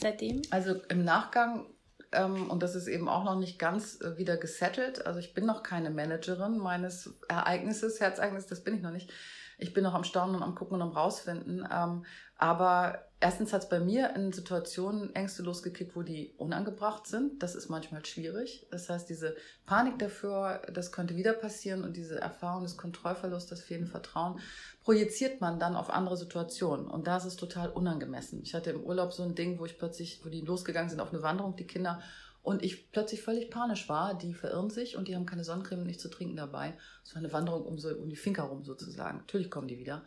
seitdem? 0.01 0.41
Also 0.49 0.82
im 0.89 1.03
Nachgang, 1.03 1.67
ähm, 2.12 2.49
und 2.49 2.63
das 2.63 2.75
ist 2.75 2.88
eben 2.88 3.08
auch 3.08 3.23
noch 3.23 3.38
nicht 3.38 3.60
ganz 3.60 4.01
äh, 4.01 4.17
wieder 4.17 4.38
gesettelt, 4.38 5.06
also 5.06 5.19
ich 5.19 5.34
bin 5.34 5.45
noch 5.45 5.62
keine 5.62 5.91
Managerin 5.91 6.58
meines 6.58 7.13
Ereignisses, 7.27 7.99
Herzereignisses, 7.99 8.49
das 8.49 8.63
bin 8.63 8.75
ich 8.75 8.82
noch 8.82 8.91
nicht. 8.91 9.12
Ich 9.57 9.73
bin 9.73 9.83
noch 9.83 9.93
am 9.93 10.03
Staunen 10.03 10.35
und 10.35 10.43
am 10.43 10.55
Gucken 10.55 10.75
und 10.75 10.81
am 10.81 10.91
Rausfinden. 10.91 11.67
Ähm, 11.71 12.05
aber 12.37 13.05
erstens 13.19 13.53
hat 13.53 13.63
es 13.63 13.69
bei 13.69 13.79
mir 13.79 14.13
in 14.15 14.33
Situationen 14.33 15.15
Ängste 15.15 15.43
losgekickt, 15.43 15.95
wo 15.95 16.01
die 16.01 16.33
unangebracht 16.37 17.07
sind. 17.07 17.41
Das 17.41 17.55
ist 17.55 17.69
manchmal 17.69 18.05
schwierig. 18.05 18.67
Das 18.69 18.89
heißt, 18.89 19.09
diese 19.09 19.35
Panik 19.65 19.97
dafür, 19.99 20.61
das 20.73 20.91
könnte 20.91 21.15
wieder 21.15 21.33
passieren 21.33 21.83
und 21.83 21.95
diese 21.95 22.19
Erfahrung 22.19 22.63
des 22.63 22.75
Kontrollverlusts, 22.75 23.49
das 23.49 23.61
fehlende 23.61 23.89
Vertrauen, 23.89 24.39
projiziert 24.83 25.39
man 25.39 25.59
dann 25.59 25.75
auf 25.75 25.89
andere 25.89 26.17
Situationen. 26.17 26.87
Und 26.87 27.07
da 27.07 27.17
ist 27.17 27.25
es 27.25 27.37
total 27.37 27.69
unangemessen. 27.69 28.41
Ich 28.43 28.53
hatte 28.53 28.71
im 28.71 28.83
Urlaub 28.83 29.13
so 29.13 29.23
ein 29.23 29.35
Ding, 29.35 29.59
wo 29.59 29.65
ich 29.65 29.77
plötzlich, 29.77 30.19
wo 30.25 30.29
die 30.29 30.41
losgegangen 30.41 30.89
sind 30.89 30.99
auf 30.99 31.13
eine 31.13 31.23
Wanderung, 31.23 31.55
die 31.55 31.67
Kinder, 31.67 32.01
und 32.43 32.63
ich 32.63 32.91
plötzlich 32.91 33.23
völlig 33.23 33.49
panisch 33.49 33.89
war. 33.89 34.15
Die 34.15 34.34
verirren 34.34 34.69
sich 34.69 34.95
und 34.95 35.08
die 35.08 35.15
haben 35.15 35.25
keine 35.25 35.43
Sonnencreme 35.43 35.79
und 35.79 35.88
nichts 35.88 36.03
zu 36.03 36.10
trinken 36.10 36.36
dabei. 36.36 36.73
Es 37.03 37.15
war 37.15 37.19
eine 37.19 37.34
Wanderung 37.34 37.63
um, 37.65 37.79
so, 37.79 37.89
um 37.89 38.10
die 38.10 38.15
Finca 38.15 38.43
rum 38.43 38.63
sozusagen. 38.63 39.19
Natürlich 39.19 39.49
kommen 39.49 39.67
die 39.67 39.79
wieder 39.79 40.03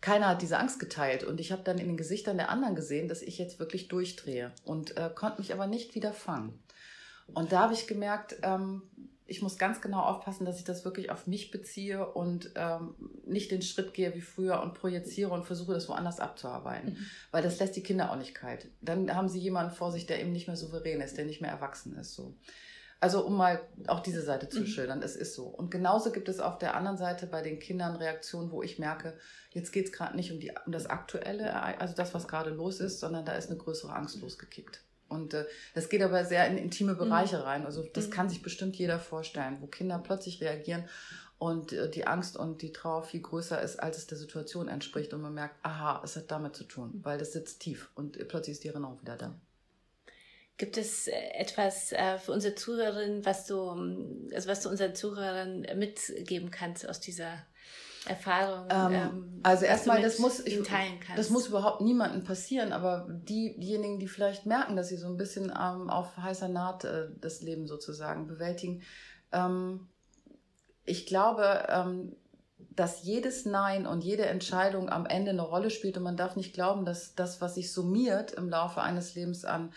keiner 0.00 0.28
hat 0.28 0.42
diese 0.42 0.58
Angst 0.58 0.78
geteilt. 0.78 1.24
Und 1.24 1.40
ich 1.40 1.52
habe 1.52 1.62
dann 1.62 1.78
in 1.78 1.88
den 1.88 1.96
Gesichtern 1.96 2.36
der 2.36 2.50
anderen 2.50 2.76
gesehen, 2.76 3.08
dass 3.08 3.22
ich 3.22 3.38
jetzt 3.38 3.58
wirklich 3.58 3.88
durchdrehe 3.88 4.52
und 4.64 4.96
äh, 4.96 5.10
konnte 5.14 5.40
mich 5.40 5.52
aber 5.52 5.66
nicht 5.66 5.94
wieder 5.94 6.12
fangen. 6.12 6.58
Und 7.34 7.52
da 7.52 7.60
habe 7.60 7.74
ich 7.74 7.86
gemerkt, 7.86 8.36
ähm, 8.42 8.82
ich 9.26 9.42
muss 9.42 9.58
ganz 9.58 9.80
genau 9.80 10.00
aufpassen, 10.00 10.46
dass 10.46 10.58
ich 10.58 10.64
das 10.64 10.84
wirklich 10.84 11.10
auf 11.10 11.26
mich 11.26 11.50
beziehe 11.50 12.06
und 12.06 12.50
ähm, 12.54 12.94
nicht 13.28 13.50
den 13.50 13.62
Schritt 13.62 13.94
gehe 13.94 14.14
wie 14.14 14.20
früher 14.20 14.60
und 14.60 14.74
projiziere 14.74 15.30
und 15.30 15.44
versuche, 15.44 15.74
das 15.74 15.88
woanders 15.88 16.20
abzuarbeiten. 16.20 16.90
Mhm. 16.90 17.06
Weil 17.30 17.42
das 17.42 17.58
lässt 17.58 17.76
die 17.76 17.82
Kinder 17.82 18.10
auch 18.10 18.16
nicht 18.16 18.34
kalt. 18.34 18.68
Dann 18.80 19.14
haben 19.14 19.28
sie 19.28 19.38
jemanden 19.38 19.74
vor 19.74 19.92
sich, 19.92 20.06
der 20.06 20.20
eben 20.20 20.32
nicht 20.32 20.46
mehr 20.46 20.56
souverän 20.56 21.00
ist, 21.00 21.16
der 21.16 21.24
nicht 21.24 21.40
mehr 21.40 21.50
erwachsen 21.50 21.96
ist. 21.96 22.14
So. 22.14 22.34
Also 23.00 23.24
um 23.24 23.36
mal 23.36 23.60
auch 23.86 24.00
diese 24.00 24.22
Seite 24.22 24.48
zu 24.48 24.60
mhm. 24.60 24.66
schildern, 24.66 25.02
es 25.02 25.14
ist 25.14 25.34
so. 25.34 25.44
Und 25.44 25.70
genauso 25.70 26.10
gibt 26.10 26.28
es 26.28 26.40
auf 26.40 26.58
der 26.58 26.74
anderen 26.74 26.98
Seite 26.98 27.26
bei 27.26 27.42
den 27.42 27.60
Kindern 27.60 27.94
Reaktionen, 27.94 28.50
wo 28.50 28.62
ich 28.62 28.78
merke, 28.78 29.16
jetzt 29.50 29.72
geht 29.72 29.86
es 29.86 29.92
gerade 29.92 30.16
nicht 30.16 30.32
um, 30.32 30.40
die, 30.40 30.52
um 30.66 30.72
das 30.72 30.86
Aktuelle, 30.86 31.54
also 31.78 31.94
das, 31.94 32.12
was 32.12 32.26
gerade 32.26 32.50
los 32.50 32.80
ist, 32.80 32.98
sondern 32.98 33.24
da 33.24 33.32
ist 33.34 33.50
eine 33.50 33.58
größere 33.58 33.92
Angst 33.92 34.20
losgekickt. 34.20 34.82
Und 35.08 35.32
äh, 35.32 35.46
das 35.74 35.88
geht 35.88 36.02
aber 36.02 36.24
sehr 36.24 36.46
in 36.48 36.58
intime 36.58 36.94
mhm. 36.94 36.98
Bereiche 36.98 37.38
mhm. 37.38 37.42
rein. 37.42 37.66
Also 37.66 37.84
das 37.94 38.08
mhm. 38.08 38.10
kann 38.10 38.28
sich 38.28 38.42
bestimmt 38.42 38.76
jeder 38.76 38.98
vorstellen, 38.98 39.58
wo 39.60 39.66
Kinder 39.66 39.98
plötzlich 39.98 40.40
reagieren 40.40 40.84
und 41.38 41.72
äh, 41.72 41.90
die 41.90 42.06
Angst 42.06 42.36
und 42.36 42.62
die 42.62 42.72
Trauer 42.72 43.02
viel 43.02 43.20
größer 43.20 43.60
ist, 43.60 43.76
als 43.76 43.98
es 43.98 44.06
der 44.06 44.18
Situation 44.18 44.68
entspricht. 44.68 45.14
Und 45.14 45.22
man 45.22 45.34
merkt, 45.34 45.56
aha, 45.64 46.02
es 46.04 46.16
hat 46.16 46.30
damit 46.30 46.56
zu 46.56 46.64
tun, 46.64 47.00
weil 47.02 47.18
das 47.18 47.32
sitzt 47.32 47.60
tief 47.60 47.90
und 47.94 48.16
plötzlich 48.28 48.54
ist 48.54 48.64
die 48.64 48.68
Erinnerung 48.68 49.00
wieder 49.00 49.16
da. 49.16 49.34
Gibt 50.56 50.76
es 50.76 51.06
äh, 51.06 51.12
etwas 51.34 51.92
äh, 51.92 52.18
für 52.18 52.32
unsere 52.32 52.56
Zuhörerinnen, 52.56 53.24
was 53.24 53.46
du, 53.46 53.70
also 54.34 54.48
was 54.48 54.62
du 54.62 54.68
unseren 54.68 54.94
Zuhörern 54.94 55.64
mitgeben 55.76 56.50
kannst 56.50 56.88
aus 56.88 56.98
dieser 56.98 57.46
Erfahrung? 58.08 58.66
Ähm, 58.68 58.92
ähm, 58.92 59.40
also 59.44 59.64
erstmal, 59.66 60.02
das 60.02 60.18
muss 60.18 60.40
ich, 60.40 60.60
das 61.14 61.30
muss 61.30 61.46
überhaupt 61.46 61.80
niemandem 61.80 62.24
passieren, 62.24 62.72
aber 62.72 63.06
die, 63.08 63.56
diejenigen, 63.60 64.00
die 64.00 64.08
vielleicht 64.08 64.46
merken, 64.46 64.74
dass 64.74 64.88
sie 64.88 64.96
so 64.96 65.06
ein 65.06 65.16
bisschen 65.16 65.44
ähm, 65.44 65.90
auf 65.90 66.16
heißer 66.16 66.48
Naht 66.48 66.82
äh, 66.82 67.06
das 67.20 67.40
Leben 67.40 67.68
sozusagen 67.68 68.26
bewältigen, 68.26 68.82
ähm, 69.30 69.86
ich 70.88 71.06
glaube, 71.06 71.66
ähm, 71.68 72.16
dass 72.78 73.02
jedes 73.02 73.44
Nein 73.44 73.86
und 73.86 74.04
jede 74.04 74.26
Entscheidung 74.26 74.88
am 74.88 75.04
Ende 75.04 75.32
eine 75.32 75.42
Rolle 75.42 75.70
spielt 75.70 75.96
und 75.96 76.04
man 76.04 76.16
darf 76.16 76.36
nicht 76.36 76.54
glauben, 76.54 76.84
dass 76.84 77.14
das, 77.14 77.40
was 77.40 77.56
sich 77.56 77.72
summiert 77.72 78.32
im 78.32 78.48
Laufe 78.48 78.80
eines 78.80 79.14
Lebens 79.14 79.44
an 79.44 79.72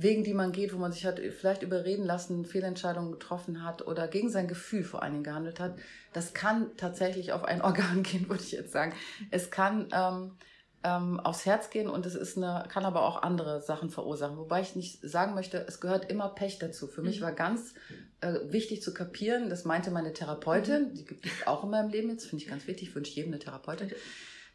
Wegen, 0.00 0.22
die 0.22 0.32
man 0.32 0.52
geht, 0.52 0.72
wo 0.72 0.78
man 0.78 0.92
sich 0.92 1.04
hat 1.04 1.18
vielleicht 1.18 1.62
überreden 1.62 2.04
lassen, 2.04 2.44
Fehlentscheidungen 2.44 3.10
getroffen 3.10 3.64
hat 3.64 3.84
oder 3.84 4.06
gegen 4.06 4.30
sein 4.30 4.46
Gefühl 4.46 4.84
vor 4.84 5.02
allen 5.02 5.12
Dingen 5.12 5.24
gehandelt 5.24 5.58
hat, 5.58 5.74
das 6.12 6.34
kann 6.34 6.70
tatsächlich 6.76 7.32
auf 7.32 7.44
ein 7.44 7.60
Organ 7.62 8.04
gehen, 8.04 8.28
würde 8.28 8.42
ich 8.42 8.52
jetzt 8.52 8.72
sagen. 8.72 8.94
Es 9.30 9.50
kann 9.50 9.88
ähm, 9.92 10.36
ähm, 10.84 11.18
aufs 11.20 11.44
Herz 11.44 11.70
gehen 11.70 11.88
und 11.88 12.06
es 12.06 12.14
ist 12.14 12.36
eine, 12.36 12.64
kann 12.68 12.84
aber 12.84 13.02
auch 13.02 13.22
andere 13.22 13.60
Sachen 13.60 13.90
verursachen. 13.90 14.36
Wobei 14.36 14.60
ich 14.60 14.76
nicht 14.76 15.00
sagen 15.02 15.34
möchte, 15.34 15.64
es 15.66 15.80
gehört 15.80 16.10
immer 16.10 16.28
Pech 16.28 16.58
dazu. 16.58 16.86
Für 16.86 17.02
mich 17.02 17.20
mhm. 17.20 17.24
war 17.24 17.32
ganz 17.32 17.74
äh, 18.20 18.34
wichtig 18.50 18.82
zu 18.82 18.94
kapieren, 18.94 19.50
das 19.50 19.64
meinte 19.64 19.90
meine 19.90 20.12
Therapeutin, 20.12 20.94
die 20.94 21.04
gibt 21.04 21.26
es 21.26 21.46
auch 21.46 21.64
in 21.64 21.70
meinem 21.70 21.90
Leben 21.90 22.10
jetzt, 22.10 22.26
finde 22.26 22.44
ich 22.44 22.50
ganz 22.50 22.66
wichtig, 22.66 22.94
wünsche 22.94 23.12
jedem 23.12 23.32
eine 23.32 23.40
Therapeutin 23.40 23.90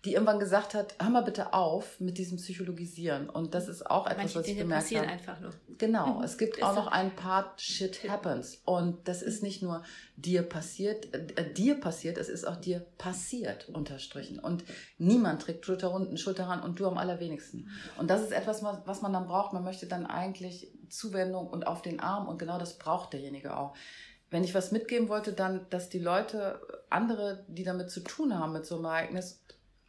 die 0.06 0.14
irgendwann 0.14 0.40
gesagt 0.40 0.74
hat, 0.74 0.96
hör 1.02 1.10
mal 1.10 1.22
bitte 1.22 1.54
auf 1.54 2.00
mit 2.02 2.18
diesem 2.18 2.38
Psychologisieren. 2.38 3.30
Und 3.30 3.54
das 3.54 3.70
ist 3.70 3.90
auch 3.90 4.06
etwas, 4.06 4.18
Manche 4.18 4.40
was 4.40 4.48
ich 4.48 4.52
Dinge 4.52 4.64
gemerkt 4.64 4.84
passieren 4.84 5.06
habe. 5.06 5.14
einfach 5.14 5.40
nur. 5.40 5.52
Genau, 5.78 6.16
mhm. 6.16 6.24
es 6.24 6.38
gibt 6.38 6.58
ist 6.58 6.64
auch 6.64 6.76
noch 6.76 6.88
einen 6.88 7.16
Part 7.16 7.62
Shit 7.62 8.10
happens. 8.10 8.62
Und 8.66 9.08
das 9.08 9.22
ist 9.22 9.44
nicht 9.44 9.62
nur 9.62 9.84
dir 10.18 10.44
passiert, 10.44 11.14
äh, 11.14 11.54
dir 11.54 11.80
passiert, 11.80 12.18
es 12.18 12.28
ist 12.28 12.46
auch 12.46 12.58
dir 12.58 12.86
passiert, 12.98 13.70
unterstrichen. 13.70 14.40
Und 14.40 14.66
niemand 14.98 15.44
trägt 15.44 15.66
Schulter 15.66 15.94
unten, 15.94 16.18
Schulter 16.18 16.48
ran 16.48 16.62
und 16.62 16.80
du 16.80 16.86
am 16.86 16.98
allerwenigsten. 16.98 17.70
Und 17.98 18.10
das 18.10 18.22
ist 18.22 18.34
etwas, 18.34 18.62
was 18.64 19.02
man 19.02 19.14
dann 19.14 19.26
braucht. 19.26 19.54
Man 19.54 19.64
möchte 19.64 19.86
dann 19.86 20.06
eigentlich 20.06 20.70
Zuwendung 20.90 21.48
und 21.48 21.66
auf 21.66 21.82
den 21.82 22.02
Arm 22.02 22.28
und 22.28 22.38
genau 22.38 22.60
das 22.60 22.78
braucht 22.78 23.14
derjenige 23.14 23.56
auch 23.56 23.74
wenn 24.30 24.44
ich 24.44 24.56
was 24.56 24.72
mitgeben 24.72 25.10
wollte, 25.10 25.32
dann, 25.32 25.68
dass 25.70 25.90
die 25.90 26.00
Leute, 26.00 26.60
andere, 26.90 27.46
die 27.48 27.64
damit 27.64 27.92
zu 27.92 28.00
tun 28.00 28.34
haben 28.34 28.52
mit 28.52 28.66
so 28.66 28.78
einem 28.78 28.86
Ereignis, 28.86 29.44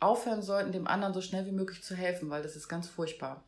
aufhören 0.04 0.42
sollten, 0.42 0.72
dem 0.72 0.86
anderen 0.86 1.14
so 1.14 1.20
schnell 1.20 1.46
wie 1.46 1.52
möglich 1.52 1.82
zu 1.82 1.94
helfen, 1.94 2.30
weil 2.30 2.42
das 2.42 2.56
ist 2.56 2.68
ganz 2.68 2.88
furchtbar. 2.88 3.44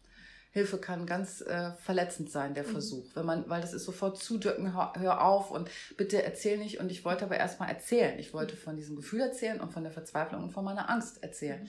Hilfe 0.56 0.78
kann 0.78 1.04
ganz 1.04 1.42
äh, 1.42 1.72
verletzend 1.82 2.30
sein, 2.30 2.54
der 2.54 2.64
mhm. 2.64 2.68
Versuch. 2.68 3.04
Wenn 3.14 3.26
man, 3.26 3.46
weil 3.46 3.60
das 3.60 3.74
ist 3.74 3.84
sofort 3.84 4.18
zudrücken, 4.18 4.72
hör, 4.72 4.94
hör, 4.96 5.22
auf 5.22 5.50
und 5.50 5.68
bitte 5.98 6.22
erzähl 6.22 6.56
nicht. 6.56 6.80
Und 6.80 6.90
ich 6.90 7.04
wollte 7.04 7.26
aber 7.26 7.36
erstmal 7.36 7.68
erzählen. 7.68 8.18
Ich 8.18 8.32
wollte 8.32 8.56
von 8.56 8.74
diesem 8.74 8.96
Gefühl 8.96 9.20
erzählen 9.20 9.60
und 9.60 9.74
von 9.74 9.82
der 9.82 9.92
Verzweiflung 9.92 10.44
und 10.44 10.52
von 10.52 10.64
meiner 10.64 10.88
Angst 10.88 11.22
erzählen. 11.22 11.64
Mhm. 11.64 11.68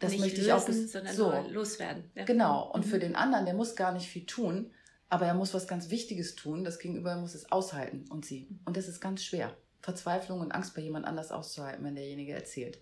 Das 0.00 0.10
nicht 0.10 0.20
möchte 0.20 0.40
ich 0.40 0.48
lösen, 0.48 0.58
auch 0.58 0.66
bis, 0.66 0.90
sondern 0.90 1.14
so. 1.14 1.32
loswerden. 1.52 2.10
Ja. 2.16 2.24
Genau. 2.24 2.72
Und 2.72 2.84
mhm. 2.84 2.90
für 2.90 2.98
den 2.98 3.14
anderen, 3.14 3.44
der 3.44 3.54
muss 3.54 3.76
gar 3.76 3.92
nicht 3.92 4.08
viel 4.08 4.26
tun, 4.26 4.72
aber 5.08 5.26
er 5.26 5.34
muss 5.34 5.54
was 5.54 5.68
ganz 5.68 5.90
Wichtiges 5.90 6.34
tun. 6.34 6.64
Das 6.64 6.80
Gegenüber 6.80 7.14
muss 7.14 7.36
es 7.36 7.52
aushalten 7.52 8.06
und 8.10 8.24
sie. 8.24 8.48
Mhm. 8.50 8.60
Und 8.64 8.76
das 8.76 8.88
ist 8.88 9.00
ganz 9.00 9.22
schwer. 9.22 9.56
Verzweiflung 9.80 10.40
und 10.40 10.50
Angst 10.50 10.74
bei 10.74 10.82
jemand 10.82 11.06
anders 11.06 11.30
auszuhalten, 11.30 11.84
wenn 11.84 11.94
derjenige 11.94 12.32
erzählt. 12.32 12.80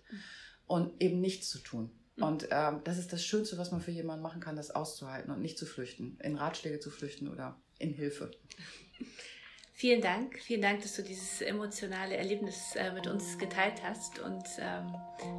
Und 0.67 1.01
eben 1.01 1.19
nichts 1.19 1.49
zu 1.49 1.59
tun. 1.59 1.91
Mhm. 2.15 2.23
Und 2.23 2.47
ähm, 2.51 2.81
das 2.83 2.97
ist 2.97 3.13
das 3.13 3.25
Schönste, 3.25 3.57
was 3.57 3.71
man 3.71 3.81
für 3.81 3.91
jemanden 3.91 4.23
machen 4.23 4.41
kann, 4.41 4.55
das 4.55 4.71
auszuhalten 4.71 5.31
und 5.31 5.41
nicht 5.41 5.57
zu 5.57 5.65
flüchten, 5.65 6.17
in 6.21 6.35
Ratschläge 6.35 6.79
zu 6.79 6.89
flüchten 6.89 7.27
oder 7.27 7.59
in 7.79 7.91
Hilfe. 7.91 8.31
Vielen 9.83 9.99
Dank. 9.99 10.39
Vielen 10.39 10.61
Dank, 10.61 10.81
dass 10.81 10.95
du 10.95 11.01
dieses 11.01 11.41
emotionale 11.41 12.15
Erlebnis 12.15 12.73
äh, 12.77 12.93
mit 12.93 13.05
uns 13.05 13.37
geteilt 13.37 13.81
hast 13.85 14.17
und 14.17 14.45
ähm, 14.57 14.95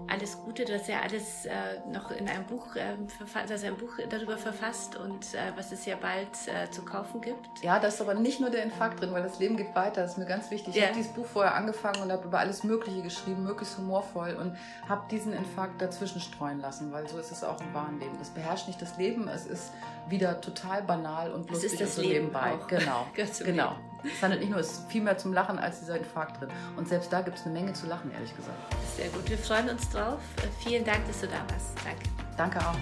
alles 0.07 0.37
Gute. 0.37 0.67
Du 0.67 0.75
hast 0.75 0.87
ja 0.87 1.01
alles 1.01 1.47
äh, 1.47 1.81
noch 1.91 2.11
in 2.11 2.29
einem 2.29 2.45
Buch, 2.45 2.77
äh, 2.77 2.95
also 3.35 3.67
ein 3.67 3.77
Buch 3.79 3.93
darüber 4.11 4.37
verfasst 4.37 4.97
und 4.97 5.33
äh, 5.33 5.57
was 5.57 5.73
es 5.73 5.87
ja 5.87 5.97
bald 5.97 6.29
äh, 6.47 6.71
zu 6.71 6.85
kaufen 6.85 7.23
gibt. 7.23 7.49
Ja, 7.63 7.79
da 7.79 7.89
ist 7.89 8.03
aber 8.03 8.13
nicht 8.13 8.39
nur 8.39 8.51
der 8.51 8.65
Infarkt 8.65 9.01
drin, 9.01 9.15
weil 9.15 9.23
das 9.23 9.39
Leben 9.39 9.57
geht 9.57 9.75
weiter. 9.75 10.03
Das 10.03 10.11
ist 10.11 10.19
mir 10.19 10.27
ganz 10.27 10.51
wichtig. 10.51 10.75
Ich 10.75 10.83
ja. 10.83 10.89
habe 10.89 10.95
dieses 10.95 11.15
Buch 11.15 11.25
vorher 11.25 11.55
angefangen 11.55 12.03
und 12.03 12.13
habe 12.13 12.27
über 12.27 12.39
alles 12.39 12.65
Mögliche 12.65 13.01
geschrieben, 13.01 13.45
möglichst 13.45 13.79
humorvoll 13.79 14.35
und 14.35 14.59
habe 14.87 15.09
diesen 15.11 15.33
Infarkt 15.33 15.81
dazwischen 15.81 16.21
streuen 16.21 16.61
lassen, 16.61 16.93
weil 16.93 17.09
so 17.09 17.17
ist 17.17 17.33
es 17.33 17.43
auch 17.43 17.59
im 17.63 17.73
wahren 17.73 17.99
Leben. 17.99 18.19
Es 18.21 18.29
beherrscht 18.29 18.67
nicht 18.67 18.83
das 18.83 18.99
Leben, 18.99 19.27
es 19.27 19.47
ist 19.47 19.73
wieder 20.11 20.39
total 20.43 20.83
banal 20.83 21.33
und 21.33 21.49
lustig 21.49 21.73
es 21.73 21.73
ist 21.73 21.81
das 21.81 21.89
und 21.89 21.95
so 21.95 22.01
Leben 22.03 22.27
nebenbei. 22.27 22.53
Auch. 22.53 22.67
Genau. 22.67 23.07
genau. 23.43 23.71
Leben. 23.71 23.94
Es 24.05 24.23
handelt 24.23 24.41
nicht 24.41 24.51
nur, 24.51 24.61
es 24.61 24.73
ist 24.73 24.91
viel 24.91 25.03
mehr 25.03 25.17
zum 25.17 25.33
Lachen 25.33 25.59
als 25.59 25.81
dieser 25.81 25.97
Infarkt 25.97 26.41
drin. 26.41 26.51
Und 26.77 26.89
selbst 26.89 27.13
da 27.13 27.23
gibt 27.23 27.39
es 27.39 27.45
eine 27.47 27.55
Menge 27.55 27.73
zu 27.73 27.87
lachen, 27.87 28.11
ehrlich 28.13 28.37
gesagt. 28.37 28.59
Sehr 28.97 29.09
gut, 29.09 29.29
wir 29.29 29.39
freuen 29.39 29.71
uns 29.71 29.89
drauf. 29.91 30.21
Vielen 30.61 30.85
Dank, 30.85 31.07
dass 31.07 31.21
du 31.21 31.27
da 31.27 31.39
warst. 31.51 31.75
Danke. 31.85 32.03
Danke 32.37 32.59
auch. 32.61 32.75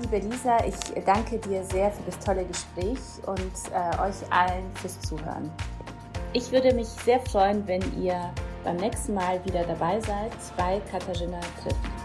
Liebe 0.00 0.28
Lisa, 0.28 0.64
ich 0.64 1.04
danke 1.04 1.38
dir 1.38 1.64
sehr 1.64 1.90
für 1.90 2.02
das 2.04 2.18
tolle 2.20 2.44
Gespräch 2.44 2.98
und 3.26 3.38
äh, 3.72 4.00
euch 4.00 4.30
allen 4.30 4.64
fürs 4.76 5.00
Zuhören. 5.00 5.50
Ich 6.32 6.52
würde 6.52 6.74
mich 6.74 6.88
sehr 6.88 7.20
freuen, 7.20 7.66
wenn 7.66 7.82
ihr 8.02 8.32
beim 8.64 8.76
nächsten 8.76 9.14
Mal 9.14 9.44
wieder 9.44 9.64
dabei 9.64 10.00
seid 10.00 10.32
bei 10.56 10.80
Katharina 10.90 11.40
trifft. 11.62 12.03